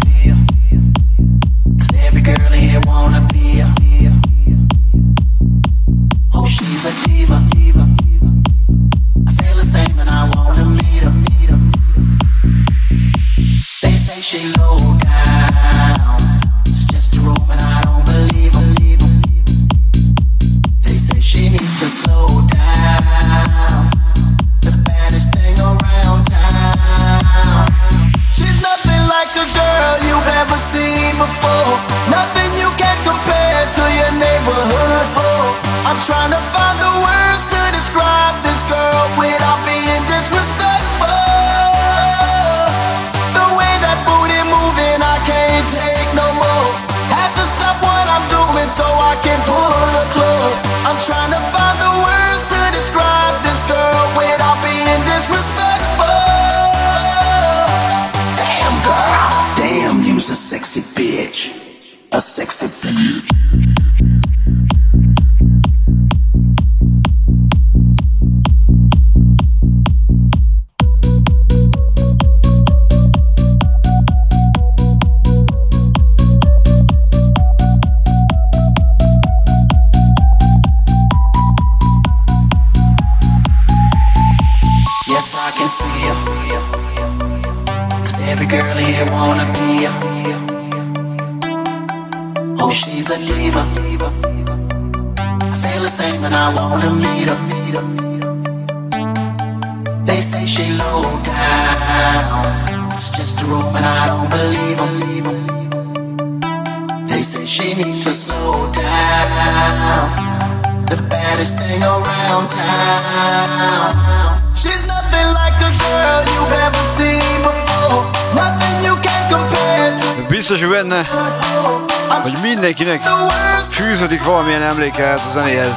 érzékehez, 124.82 125.20
a 125.26 125.30
zenéhez. 125.30 125.74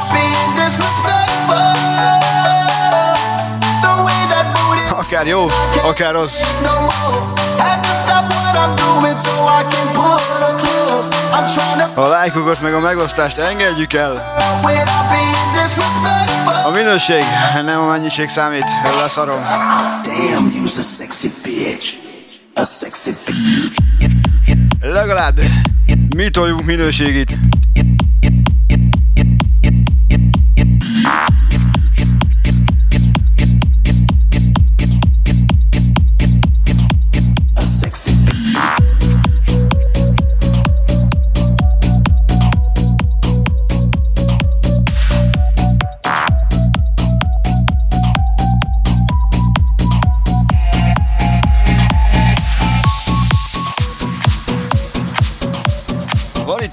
Akár 4.90 5.28
jó, 5.28 5.46
akár 5.84 6.14
rossz. 6.14 6.42
A 11.94 12.02
lájkokat 12.02 12.62
meg 12.62 12.74
a 12.74 12.80
megosztást 12.80 13.38
engedjük 13.38 13.94
el. 13.94 14.34
A 16.66 16.70
minőség, 16.70 17.24
nem 17.66 17.82
a 17.82 17.86
mennyiség 17.86 18.30
számít, 18.30 18.66
leszarom. 19.00 19.42
Damn, 20.04 20.52
you's 20.52 20.78
a 20.78 20.82
sexy 20.98 21.30
Legalább 24.82 25.40
mi 26.16 26.30
toljunk 26.30 26.66
minőségét. 26.66 27.35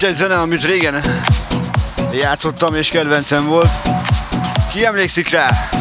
Itt 0.03 0.09
egy 0.09 0.15
zene, 0.15 0.35
amit 0.35 0.63
régen 0.63 1.01
játszottam 2.11 2.75
és 2.75 2.89
kedvencem 2.89 3.45
volt. 3.45 3.69
Ki 4.73 4.85
emlékszik 4.85 5.29
rá? 5.29 5.72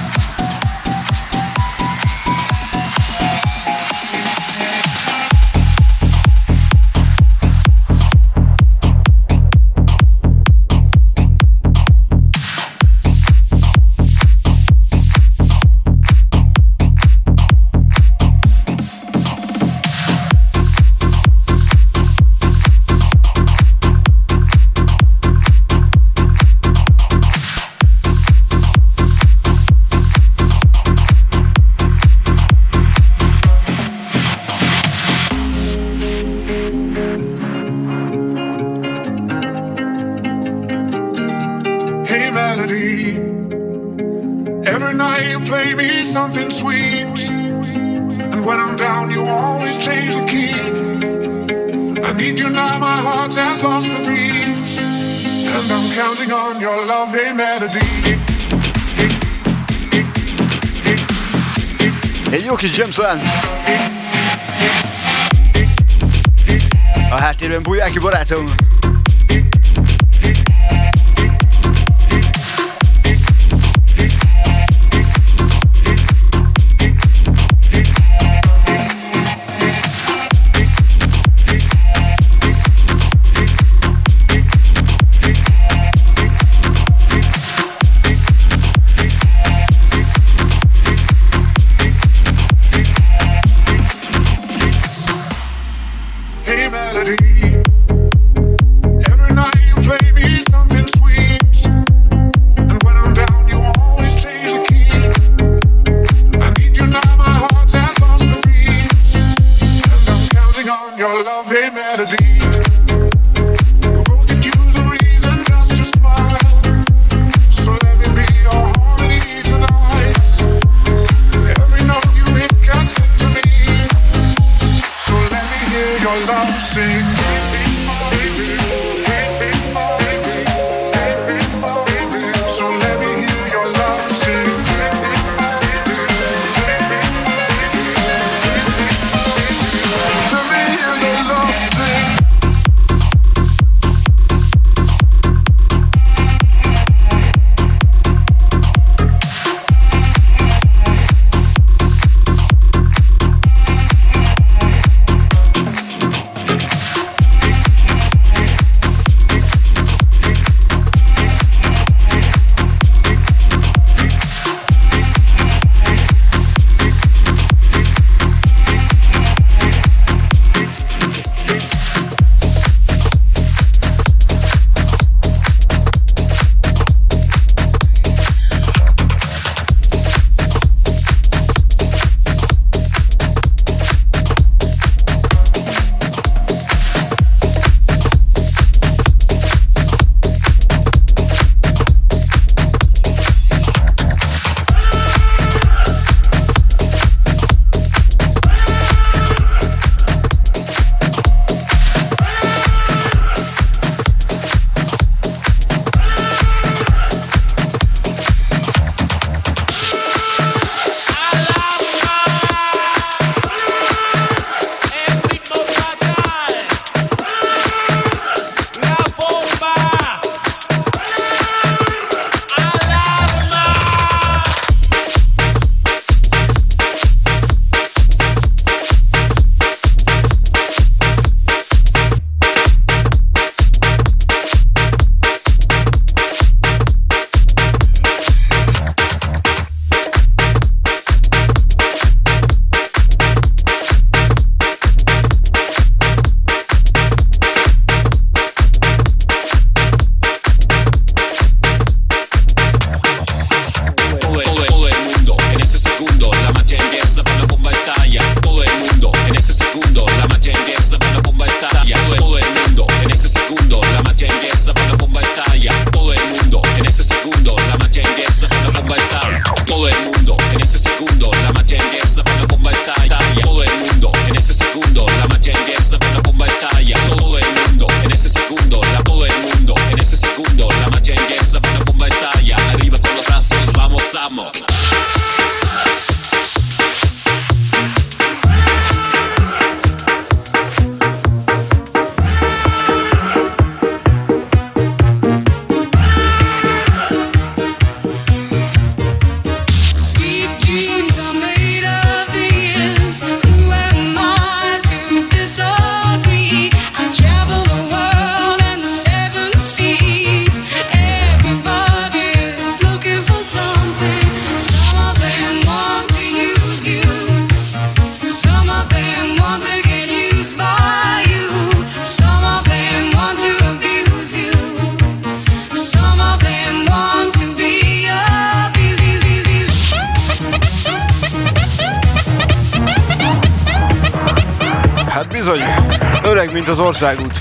outside 337.02 337.31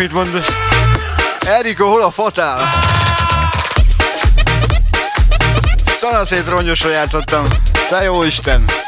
mit 0.00 0.12
mond? 0.12 0.44
Eriko, 1.46 1.86
hol 1.86 2.02
a 2.02 2.10
fatál? 2.10 2.58
Szanaszét 5.86 6.48
rongyosra 6.48 6.90
játszottam. 6.90 7.46
Te 7.88 8.02
jó 8.02 8.22
Isten! 8.22 8.79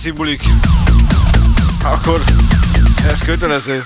Házi 0.00 0.12
bulik, 0.12 0.42
akkor 1.82 2.22
ez 3.10 3.22
kötelező. 3.22 3.84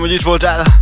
Köszönöm, 0.00 0.16
hogy 0.16 0.20
itt 0.20 0.26
voltál. 0.26 0.79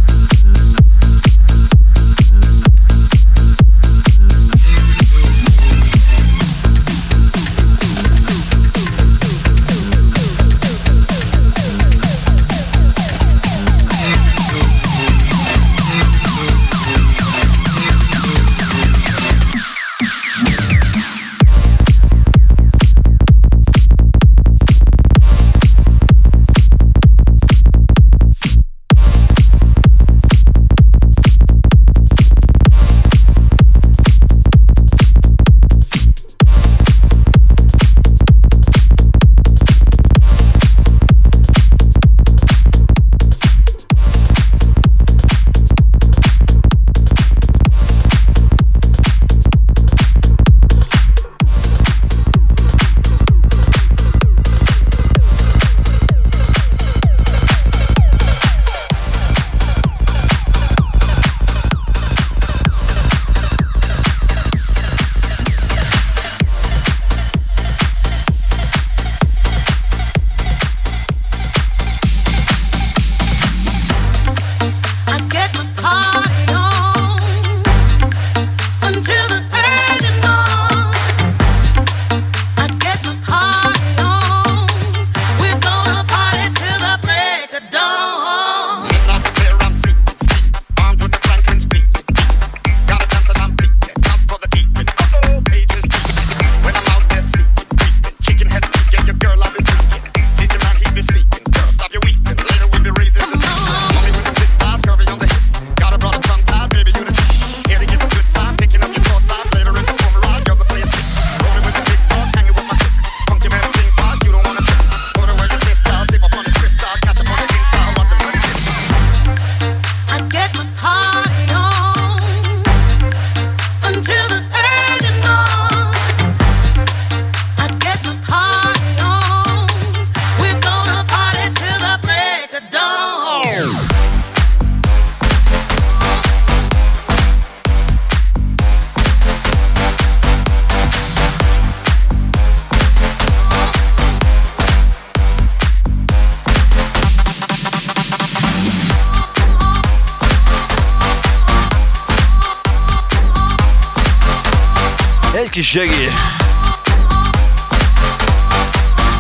Segély. 155.69 156.09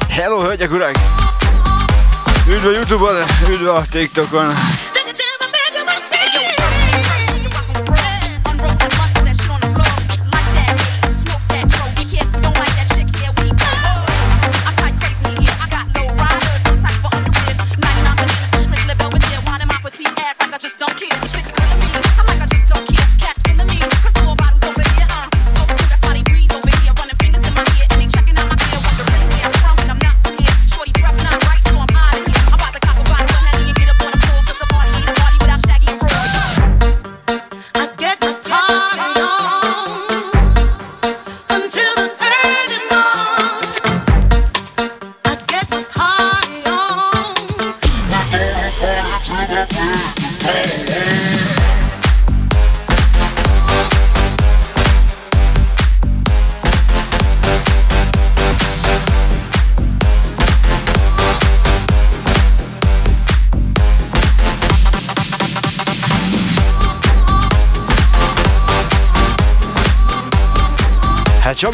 Hello, 0.08 0.40
hölgyek, 0.40 0.72
urak! 0.72 0.94
Üdv 2.48 2.66
a 2.66 2.70
Youtube-on, 2.70 3.16
üdv 3.50 3.66
a 3.66 3.84
TikTokon. 3.90 4.54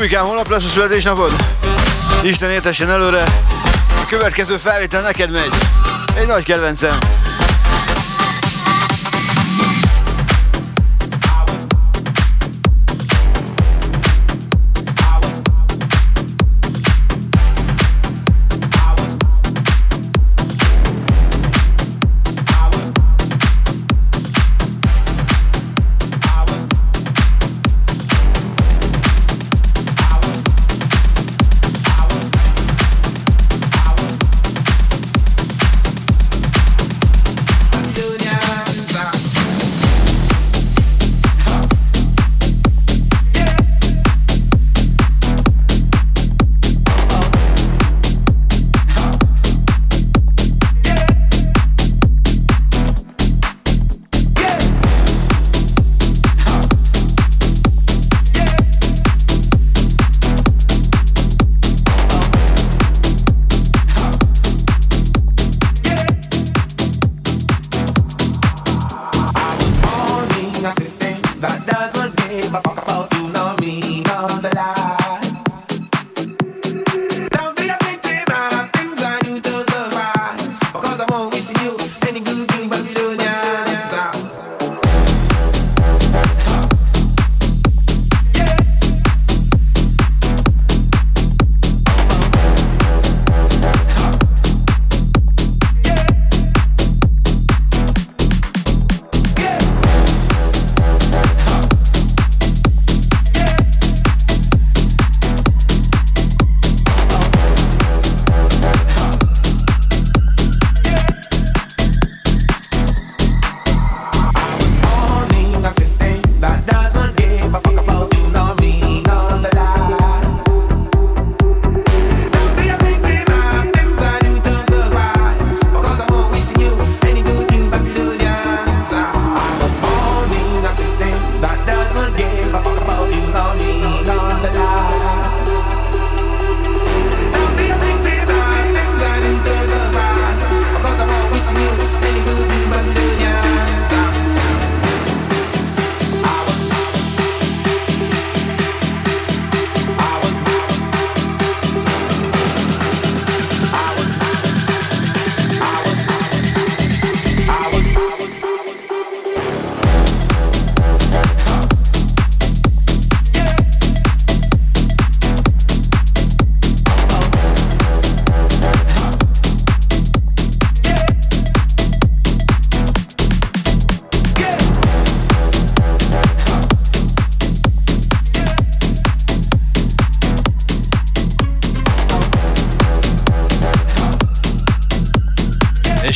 Csabikám, 0.04 0.26
holnap 0.26 0.48
lesz 0.48 0.64
a 0.64 0.68
születésnapod? 0.68 1.32
Isten 2.22 2.50
értessen 2.50 2.90
előre. 2.90 3.22
A 4.02 4.06
következő 4.08 4.56
felvétel 4.56 5.02
neked 5.02 5.30
megy. 5.30 5.52
Egy 6.14 6.26
nagy 6.26 6.44
kedvencem. 6.44 6.98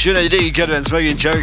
Jön 0.08 0.16
egy 0.16 0.30
régi 0.30 0.50
kedvenc 0.50 0.90
megint 0.90 1.18
csak. 1.18 1.42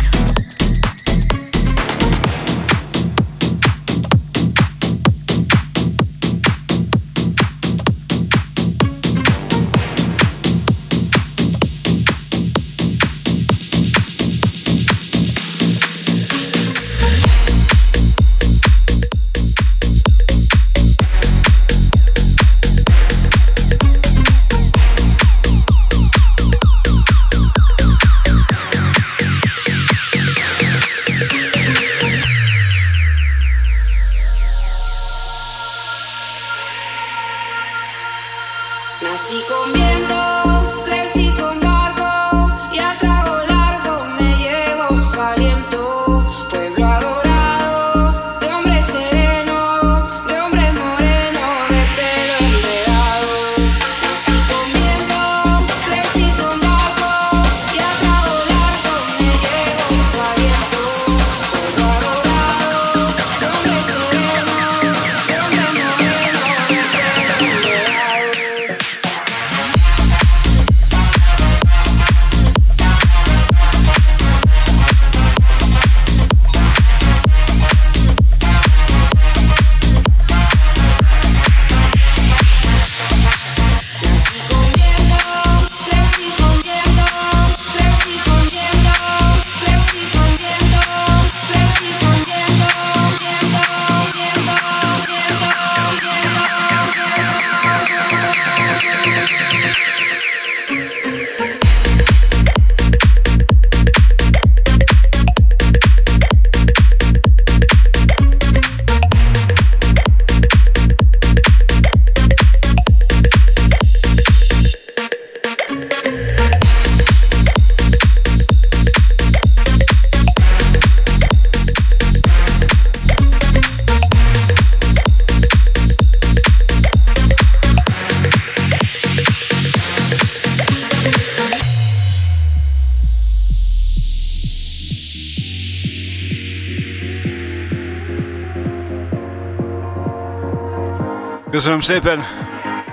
Köszönöm 141.65 141.83
szépen, 141.83 142.25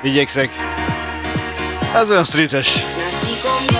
igyekszek. 0.02 0.50
Ez 1.94 2.10
olyan 2.10 2.24
streetes. 2.24 2.74
is 2.76 3.71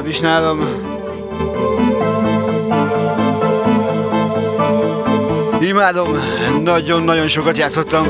legalábbis 0.00 0.20
nálam. 0.20 0.58
Imádom, 5.60 6.08
nagyon-nagyon 6.62 7.28
sokat 7.28 7.58
játszottam. 7.58 8.06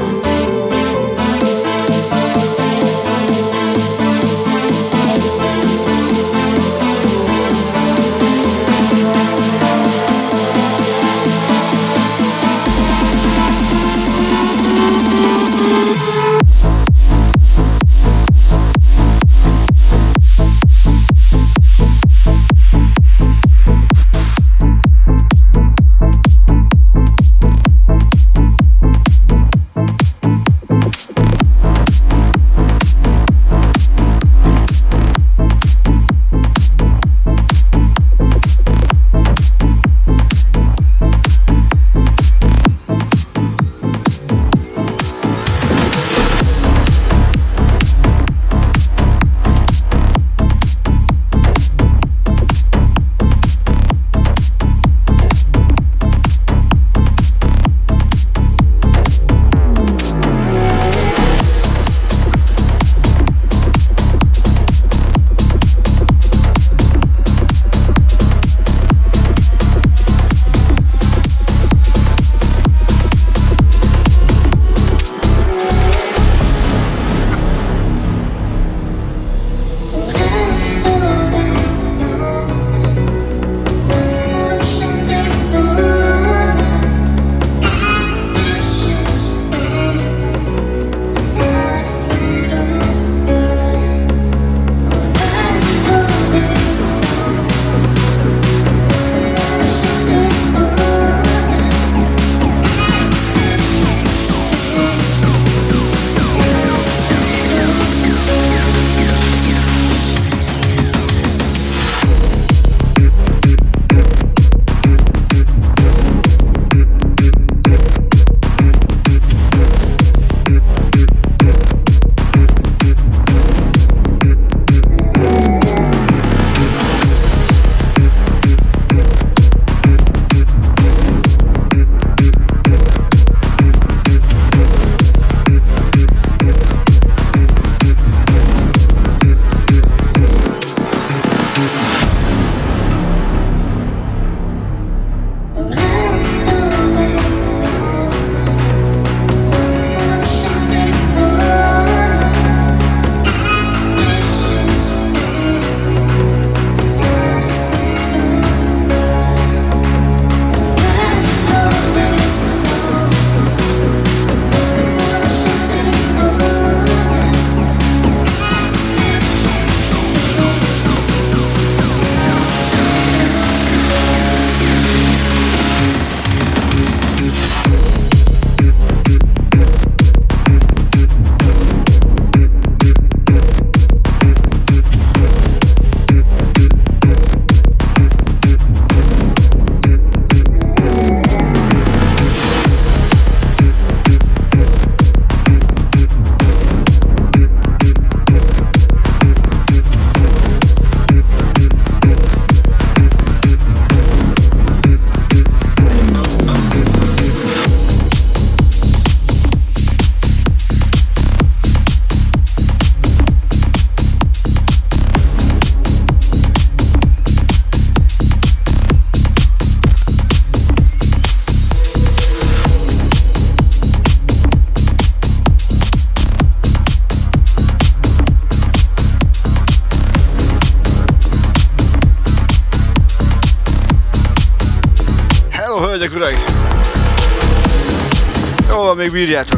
Még 239.12 239.22
bírjátok. 239.24 239.49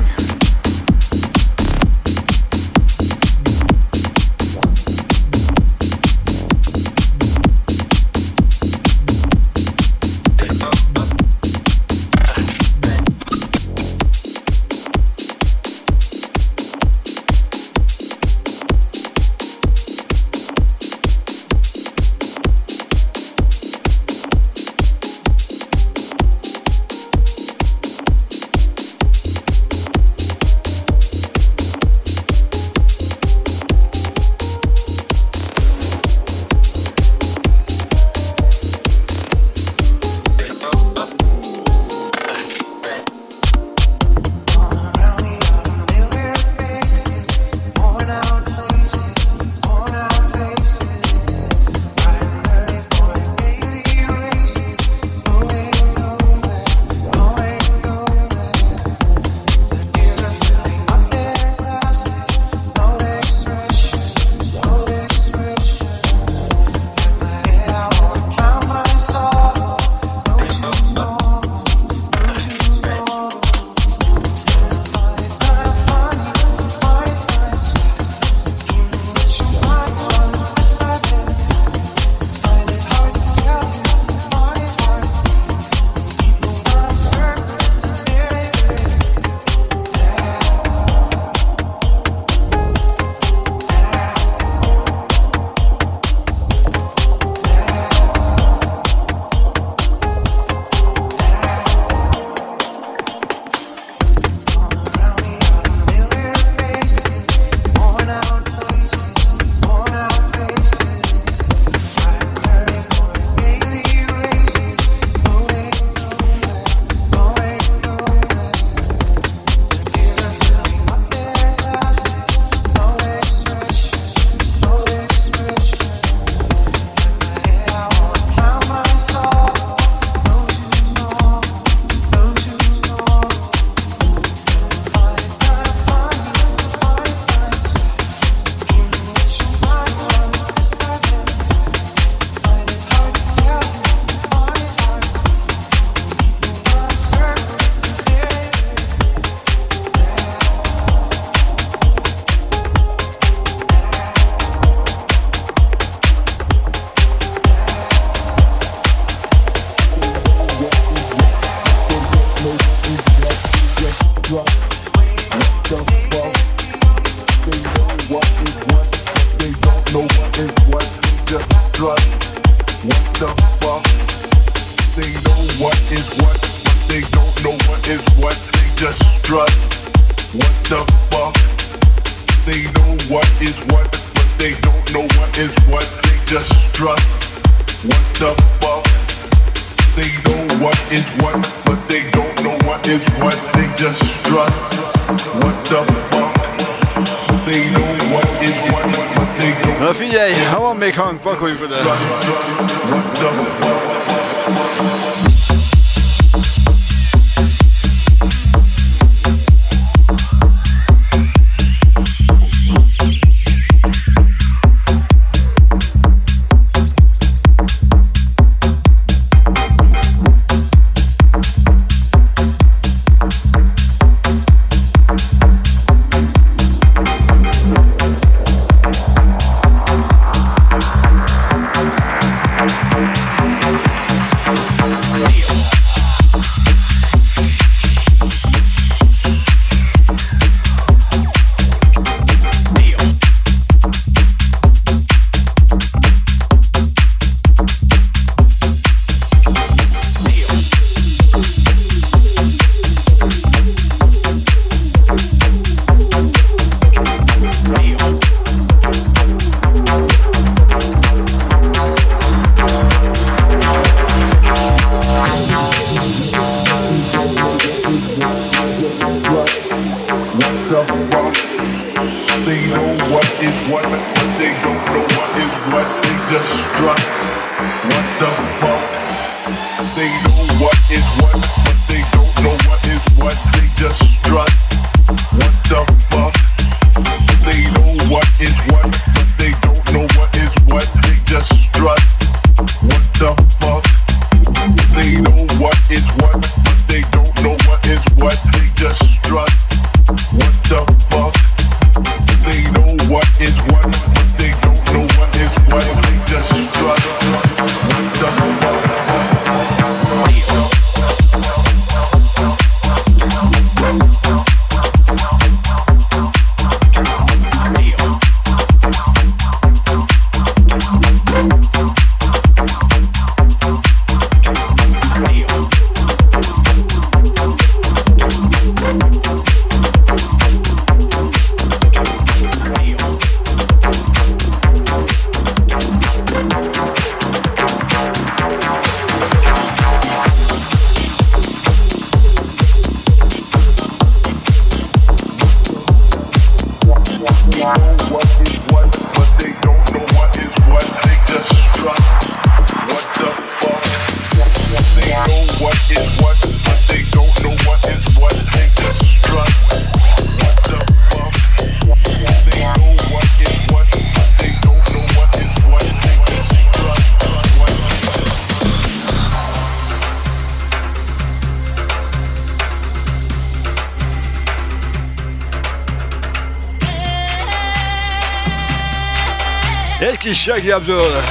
Shaggy 380.53 380.71
Abdul. 380.71 381.23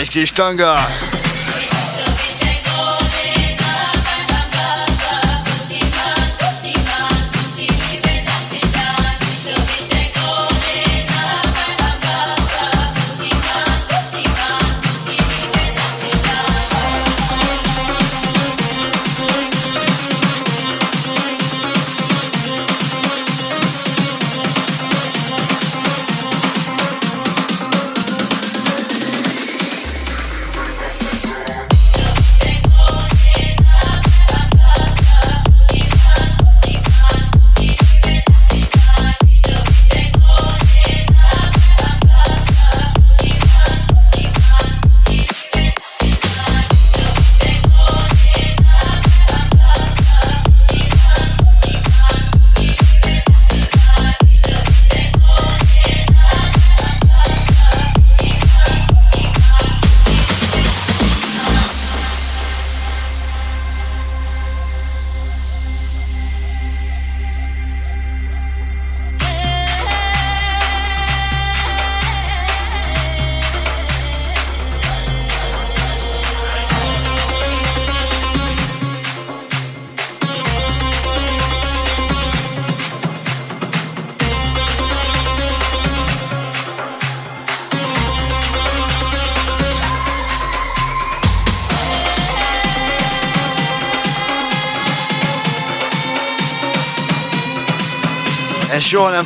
Egy 0.00 0.08
kis 0.08 0.32
tanga. 0.32 0.78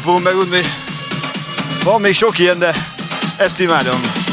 Fogom 0.06 0.22
megudni. 0.22 0.60
Van 1.84 2.00
még 2.00 2.14
sok 2.14 2.38
ilyen, 2.38 2.58
de 2.58 2.74
ezt 3.36 3.60
imádom. 3.60 4.25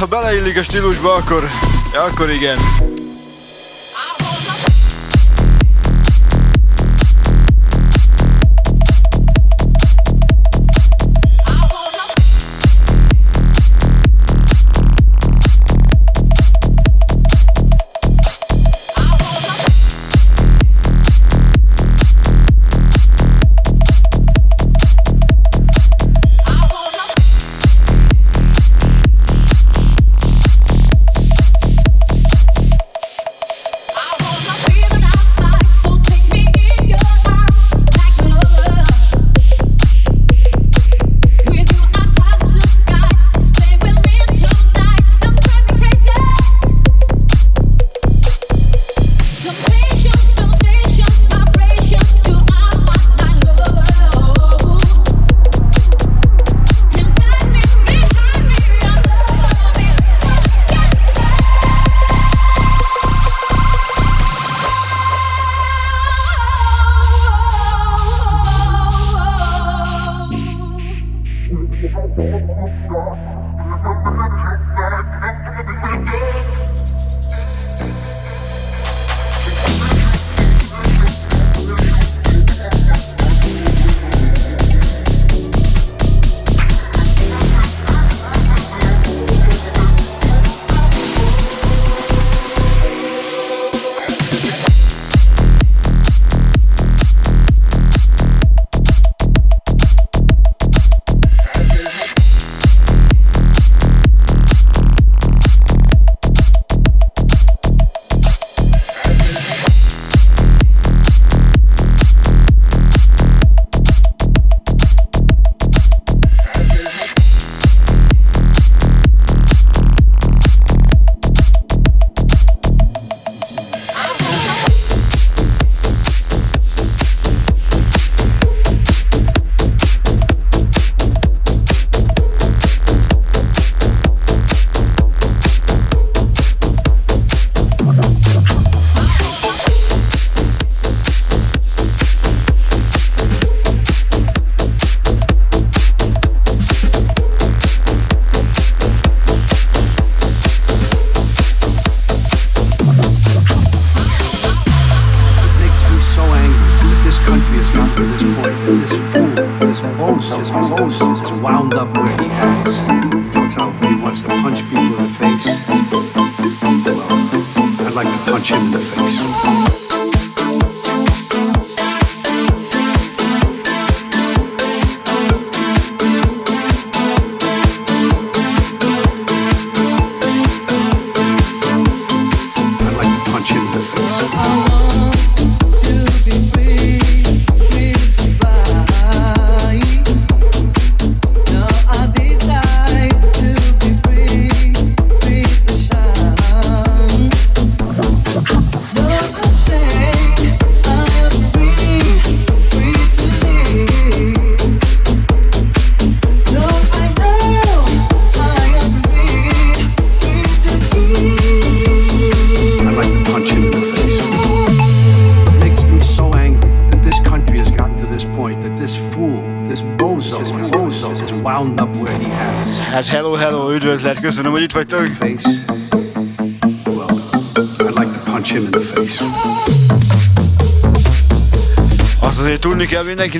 Ha 0.00 0.06
beleillik 0.06 0.56
a 0.56 0.62
stílusba, 0.62 1.14
akkor, 1.14 1.48
akkor 1.92 2.30
igen. 2.30 2.58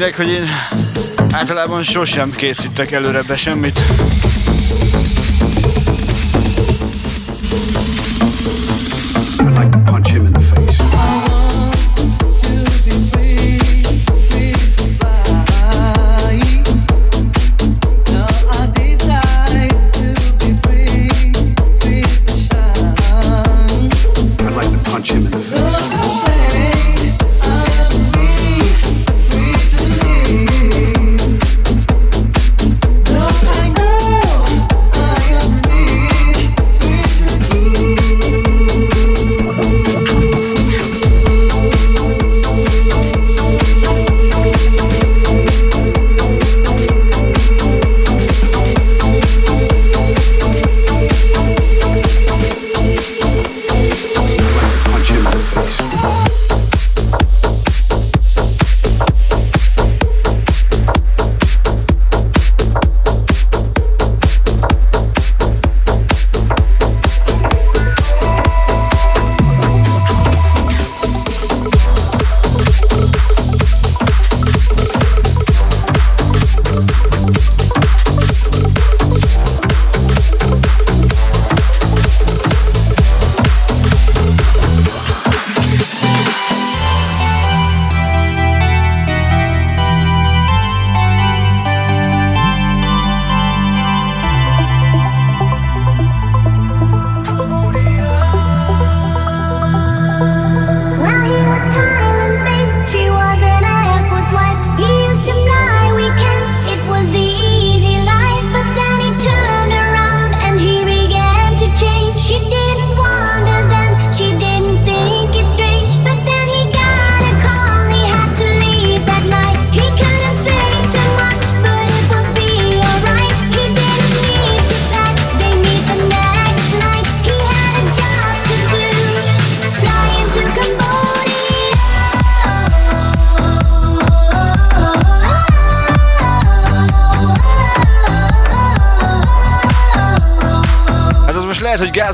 Mindenkinek, 0.01 0.29
hogy 0.29 0.43
én 0.43 0.49
általában 1.33 1.83
sosem 1.83 2.33
készítek 2.37 2.93
előre 2.93 3.23
be 3.23 3.37
semmit. 3.37 3.81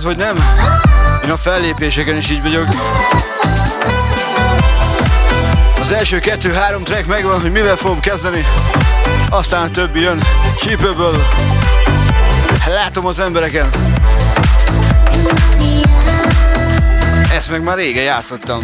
Vagy 0.06 0.16
nem? 0.16 0.36
Én 1.24 1.30
a 1.30 1.36
fellépéseken 1.36 2.16
is 2.16 2.30
így 2.30 2.42
vagyok. 2.42 2.66
Az 5.80 5.90
első 5.90 6.18
kettő-három 6.18 6.84
track 6.84 7.06
megvan, 7.06 7.40
hogy 7.40 7.52
mivel 7.52 7.76
fogom 7.76 8.00
kezdeni. 8.00 8.46
Aztán 9.28 9.62
a 9.62 9.70
többi 9.70 10.00
jön. 10.00 10.22
Csípőből. 10.58 11.16
Látom 12.66 13.06
az 13.06 13.18
embereken. 13.18 13.68
Ezt 17.32 17.50
meg 17.50 17.62
már 17.62 17.76
régen 17.76 18.04
játszottam. 18.04 18.60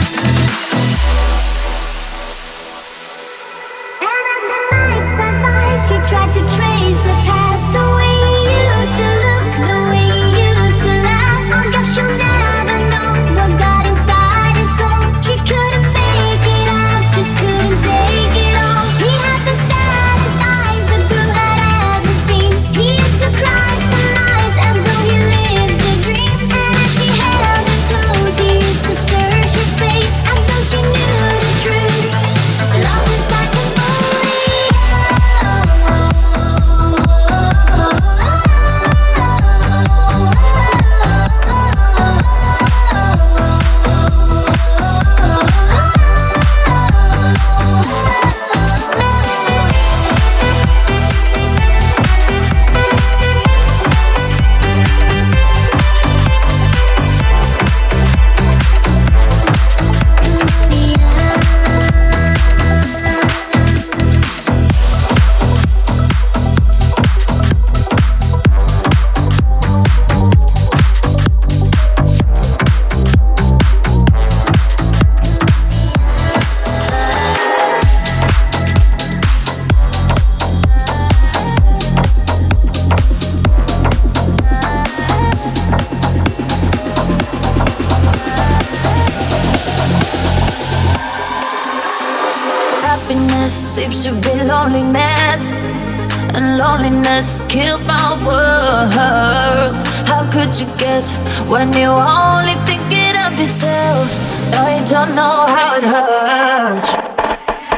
When 101.53 101.71
you're 101.75 101.91
only 101.93 102.55
thinking 102.65 103.15
of 103.15 103.39
yourself? 103.39 104.09
No, 104.51 104.67
you 104.75 104.89
don't 104.89 105.15
know 105.15 105.45
how 105.55 105.77
it 105.77 105.85
hurts. 105.85 106.89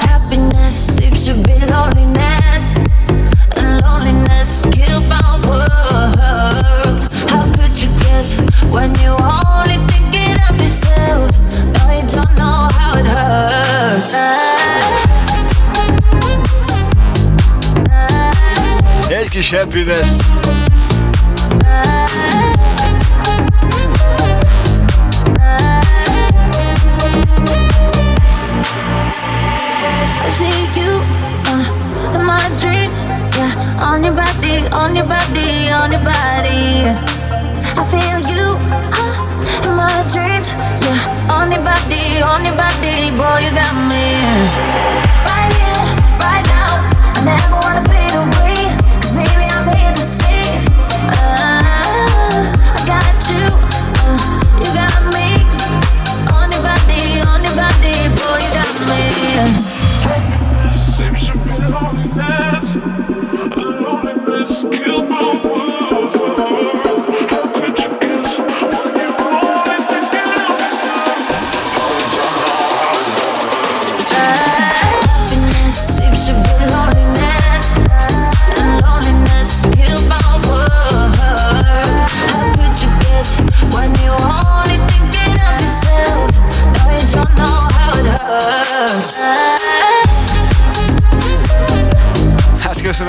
Happiness 0.07 0.97
seems 0.97 1.25
to 1.27 1.35
be 1.43 1.59
loneliness, 1.67 2.77
and 3.57 3.83
loneliness 3.83 4.63
killed 4.71 5.09
my 5.09 5.41
world. 5.49 7.01
How 7.29 7.51
could 7.57 7.75
you 7.83 7.91
guess 7.99 8.39
when 8.71 8.95
you're 9.03 9.21
only 9.21 9.79
thinking 9.91 10.37
of 10.49 10.55
yourself? 10.63 11.33
No, 11.75 11.83
you 11.91 12.07
don't 12.07 12.35
know 12.39 12.69
how 12.79 12.97
it 12.97 13.07
hurts. 13.07 14.15
Happiness. 19.51 20.74
On 33.79 34.03
your 34.05 34.15
body, 34.15 34.67
on 34.73 34.95
your 34.97 35.07
body, 35.07 35.71
on 35.71 35.93
your 35.93 36.01
body. 36.03 36.89
I 37.77 37.83
feel 37.85 38.21
you 38.31 38.57
uh, 38.95 39.67
in 39.67 39.75
my 39.77 40.03
dreams, 40.13 40.49
yeah, 40.85 41.31
on 41.31 41.51
your 41.51 41.63
body, 41.63 42.23
on 42.23 42.45
your 42.45 42.55
body, 42.57 43.11
boy, 43.17 43.39
you 43.45 43.51
got 43.51 43.75
me. 43.91 44.23
Right 45.27 45.53
here, 45.59 45.85
right 46.23 46.45
now, 46.47 46.71
I 47.15 47.21
never 47.25 47.57
wanna 47.63 47.83
fade 47.89 48.15
away, 48.15 48.59
baby, 49.15 49.47
I'm 49.51 49.67
here 49.75 49.93
to 49.93 50.05
stay. 50.17 50.47
Uh, 51.11 52.55
I 52.75 52.81
got 52.87 53.17
you, 53.31 53.45
uh, 54.03 54.19
you 54.63 54.71
got 54.71 54.95
me, 55.15 55.43
on 56.31 56.53
your 56.53 56.63
body, 56.63 57.21
on 57.23 57.43
your 57.43 57.57
body, 57.59 57.97
boy, 58.15 58.39
you 58.39 58.51
got 58.55 58.75
me. 58.89 59.03
Loneliness, 62.55 62.77
loneliness 63.57 64.63
killed 64.71 65.09
my 65.09 65.54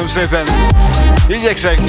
Hát 0.05 0.13
köszönöm 0.13 0.45
szépen. 0.45 1.37
Igyekszek. 1.37 1.79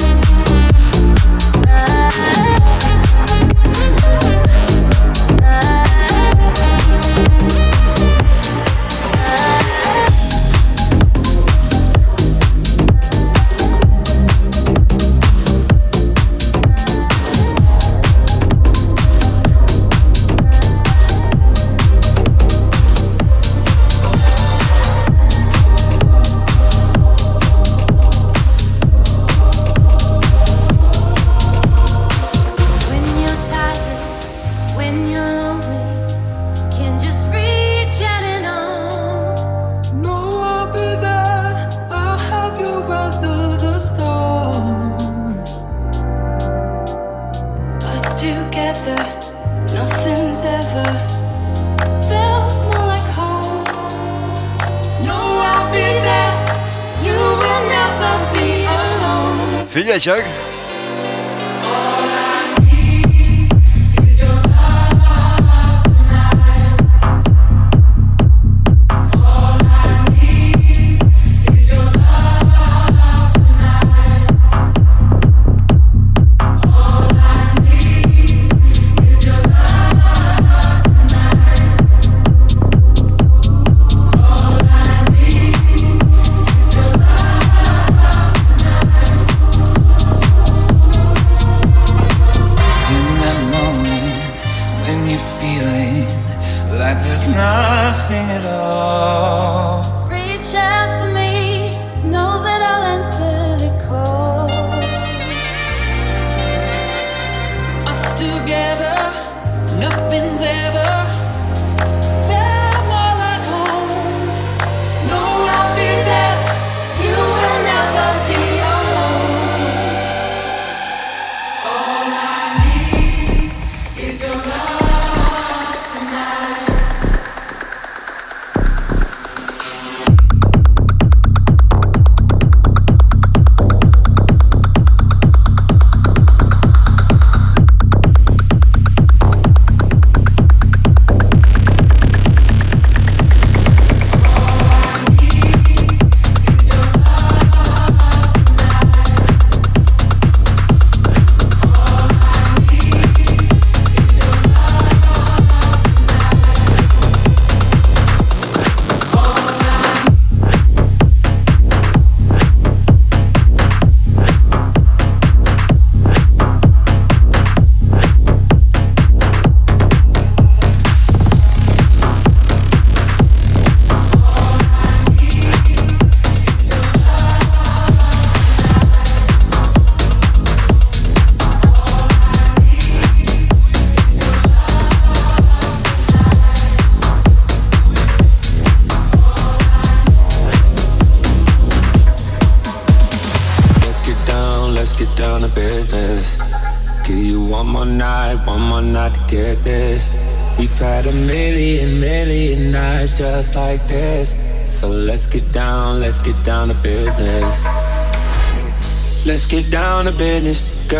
Show. 60.07 60.36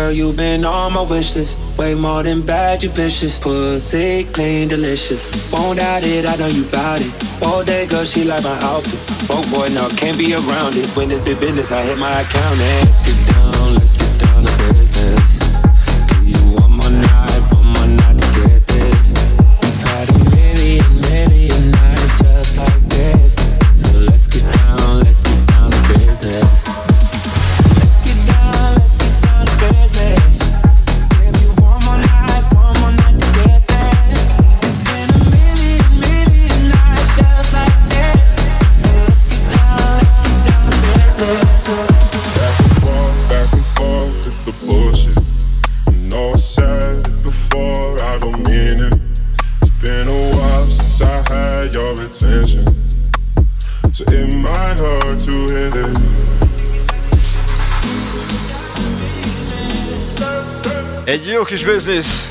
Girl, 0.08 0.16
you 0.16 0.32
been 0.32 0.64
on 0.64 0.94
my 0.94 1.02
wish 1.02 1.36
list. 1.36 1.54
Way 1.76 1.94
more 1.94 2.22
than 2.22 2.40
bad, 2.40 2.82
you 2.82 2.88
vicious. 2.88 3.38
Pussy 3.38 4.24
clean, 4.32 4.66
delicious. 4.66 5.52
Won't 5.52 5.80
doubt 5.80 6.02
it, 6.02 6.24
I 6.24 6.34
know 6.36 6.46
you 6.46 6.64
bout 6.70 7.02
it. 7.02 7.12
All 7.44 7.62
day, 7.62 7.86
girl, 7.86 8.06
she 8.06 8.24
like 8.24 8.42
my 8.42 8.58
outfit. 8.62 8.98
Oh 9.28 9.44
boy, 9.52 9.68
no, 9.74 9.86
can't 9.98 10.16
be 10.16 10.32
around 10.32 10.76
it. 10.76 10.88
When 10.96 11.10
this 11.10 11.20
big 11.20 11.38
business, 11.40 11.72
I 11.72 11.82
hit 11.82 11.98
my 11.98 12.08
accountant. 12.08 13.27
Business. 61.88 62.28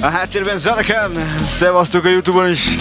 A 0.00 0.06
háttérben 0.06 0.58
Zarakan. 0.58 1.12
Szevasztok 1.44 2.04
a 2.04 2.08
Youtube-on 2.08 2.50
is. 2.50 2.76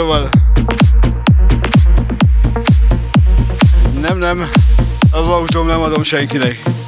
szóval 0.00 0.28
nem, 4.00 4.18
nem, 4.18 4.48
az 5.10 5.28
autóm 5.28 5.66
nem 5.66 5.80
adom 5.80 6.02
senkinek. 6.02 6.79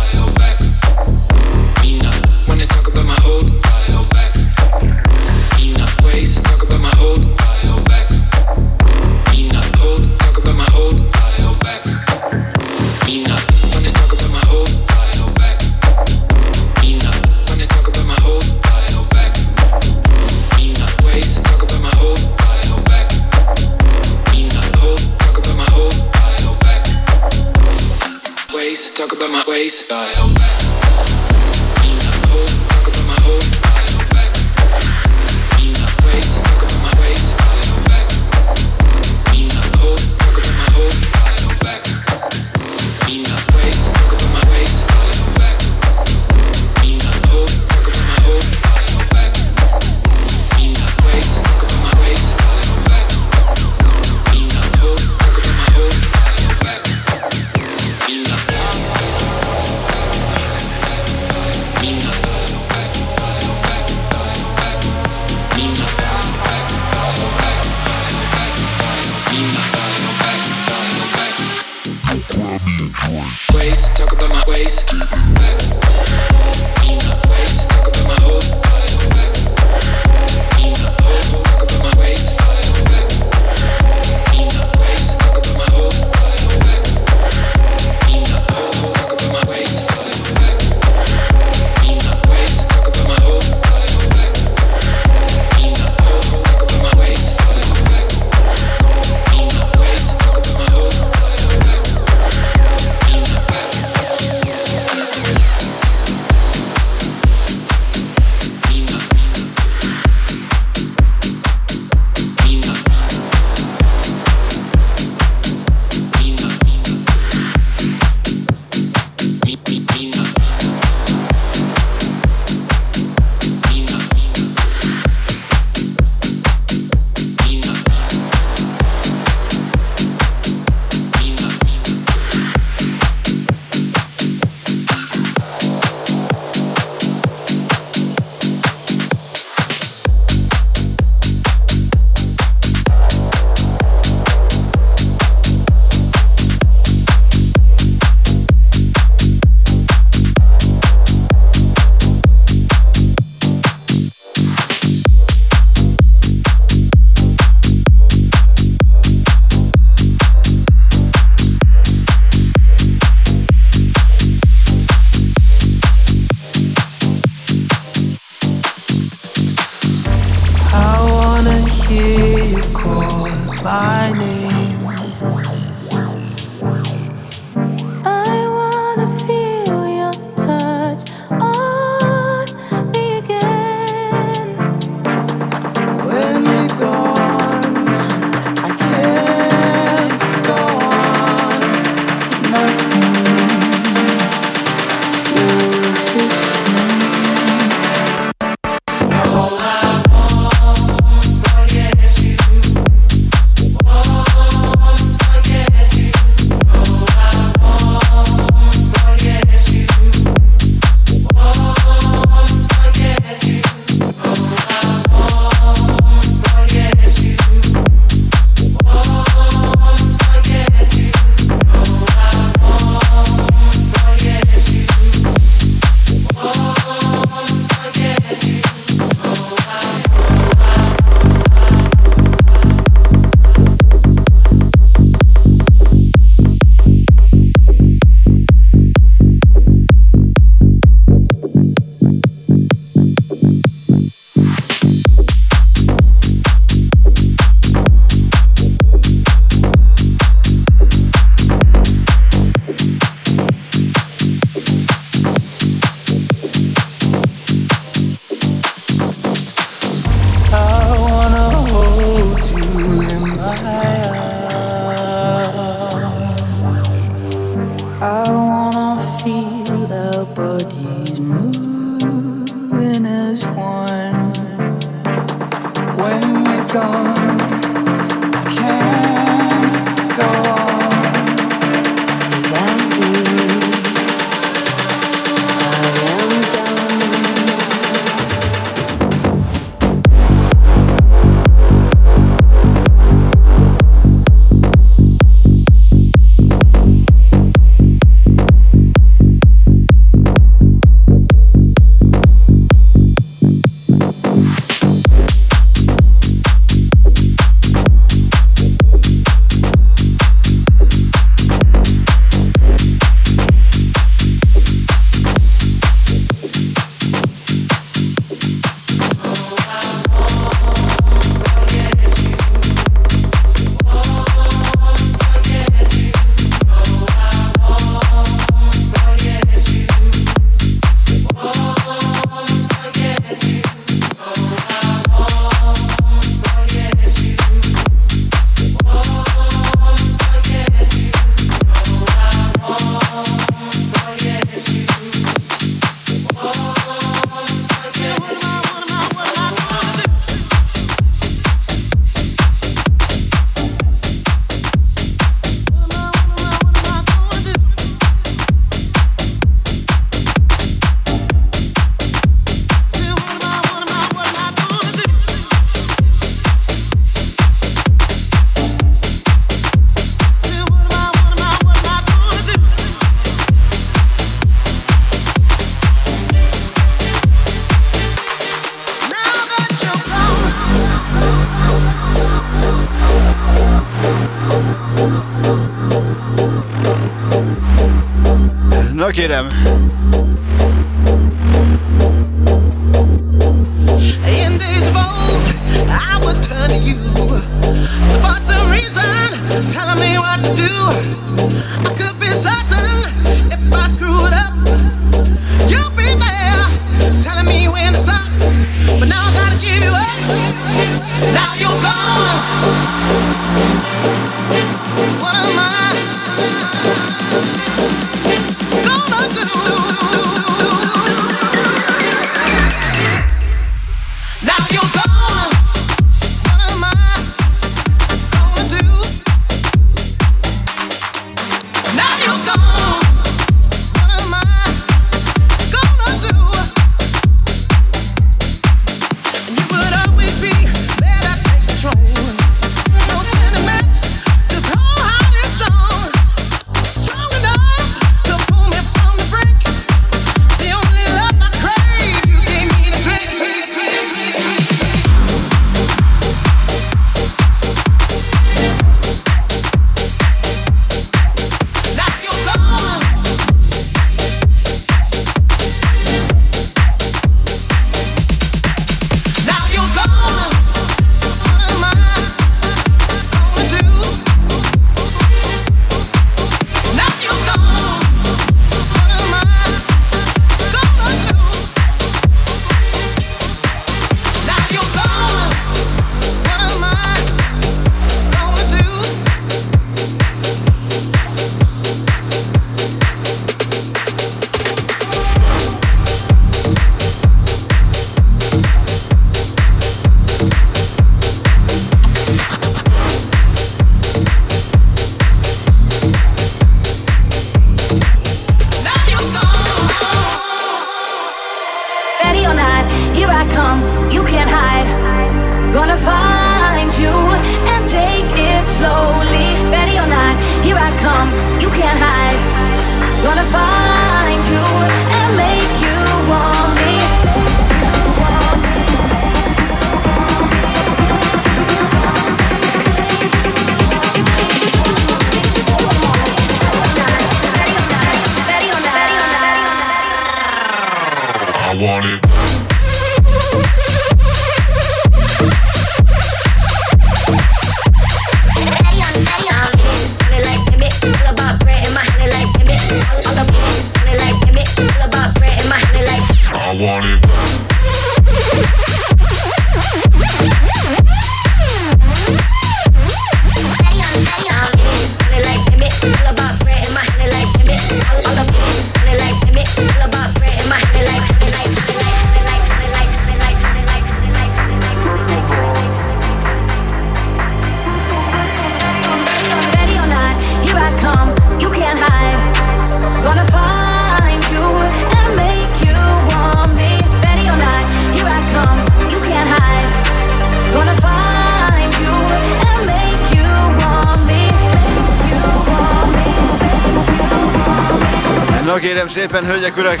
Na 598.70 598.78
kérem 598.78 599.08
szépen, 599.08 599.44
hölgyek, 599.44 599.76
urak! 599.76 600.00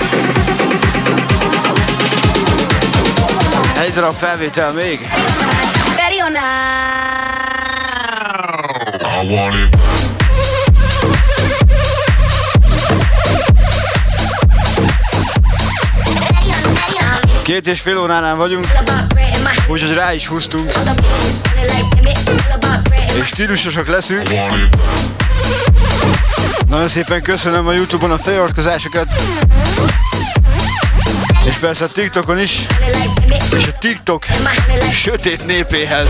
Egy 3.84 3.92
darab 3.92 4.14
felvétel 4.14 4.72
még. 4.72 5.08
I. 9.22 9.38
Két 17.42 17.66
és 17.66 17.80
fél 17.80 17.98
óránál 17.98 18.36
vagyunk, 18.36 18.66
úgyhogy 19.68 19.92
rá 19.92 20.12
is 20.12 20.26
húztunk. 20.26 20.72
És 23.20 23.26
stílusosak 23.26 23.86
leszünk. 23.86 24.28
Nagyon 26.70 26.88
szépen 26.88 27.22
köszönöm 27.22 27.66
a 27.66 27.72
Youtube-on 27.72 28.10
a 28.10 28.18
feliratkozásokat. 28.18 29.22
És 31.44 31.54
persze 31.54 31.84
a 31.84 31.88
TikTokon 31.88 32.38
is. 32.38 32.66
És 33.56 33.66
a 33.66 33.78
TikTok 33.78 34.26
sötét 34.92 35.46
népéhez. 35.46 36.08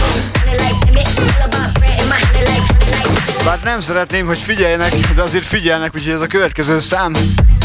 Bár 3.44 3.58
nem 3.64 3.80
szeretném, 3.80 4.26
hogy 4.26 4.38
figyeljenek, 4.38 4.94
de 5.14 5.22
azért 5.22 5.46
figyelnek, 5.46 5.94
úgyhogy 5.94 6.12
ez 6.12 6.20
a 6.20 6.26
következő 6.26 6.80
szám, 6.80 7.12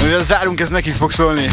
amivel 0.01 0.24
zárunk, 0.24 0.59
ez 0.59 0.69
nekik 0.69 0.95
fog 0.95 1.11
szólni. 1.11 1.48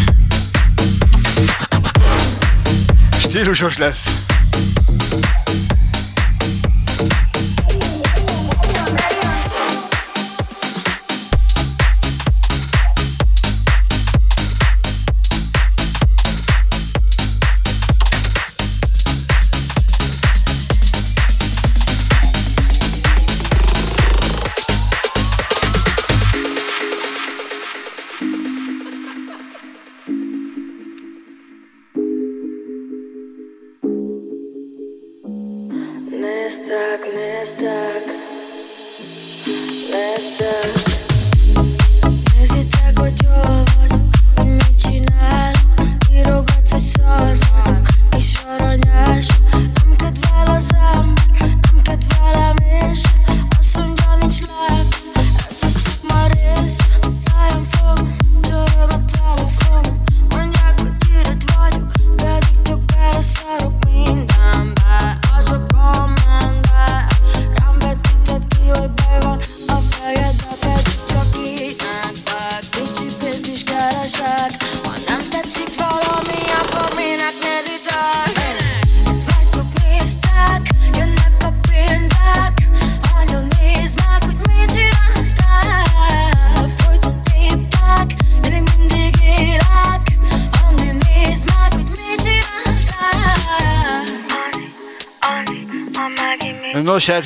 Stílusos 3.18 3.78
lesz. 3.78 4.21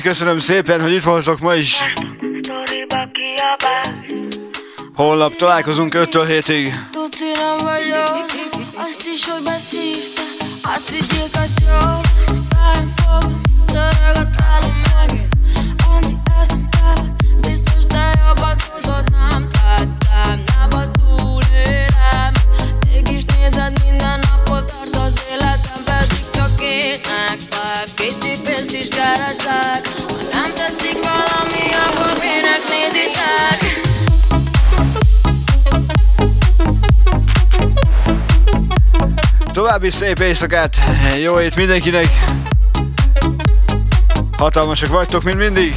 Köszönöm 0.07 0.39
szépen, 0.39 0.81
hogy 0.81 0.91
itt 0.91 1.03
voltok 1.03 1.39
ma 1.39 1.53
is. 1.53 1.77
Holnap 4.95 5.35
találkozunk 5.35 5.93
5-től 5.97 6.25
7-ig. 6.29 6.73
Tudsz, 6.91 7.21
én 7.21 7.31
nem 7.35 7.57
vagyok 7.57 8.25
Azt 8.87 9.07
is, 9.13 9.27
hogy 9.27 9.43
beszívta 9.43 10.21
Azt 10.63 10.89
higgyék, 10.89 12.06
További 39.77 39.95
szép 39.95 40.19
éjszakát, 40.19 40.77
jó 41.21 41.39
ét 41.39 41.55
mindenkinek! 41.55 42.05
Hatalmasak 44.37 44.89
vagytok, 44.89 45.23
mint 45.23 45.37
mindig! 45.37 45.75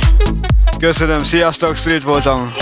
Köszönöm, 0.79 1.25
sziasztok, 1.25 1.77
Street 1.77 2.03
voltam! 2.03 2.53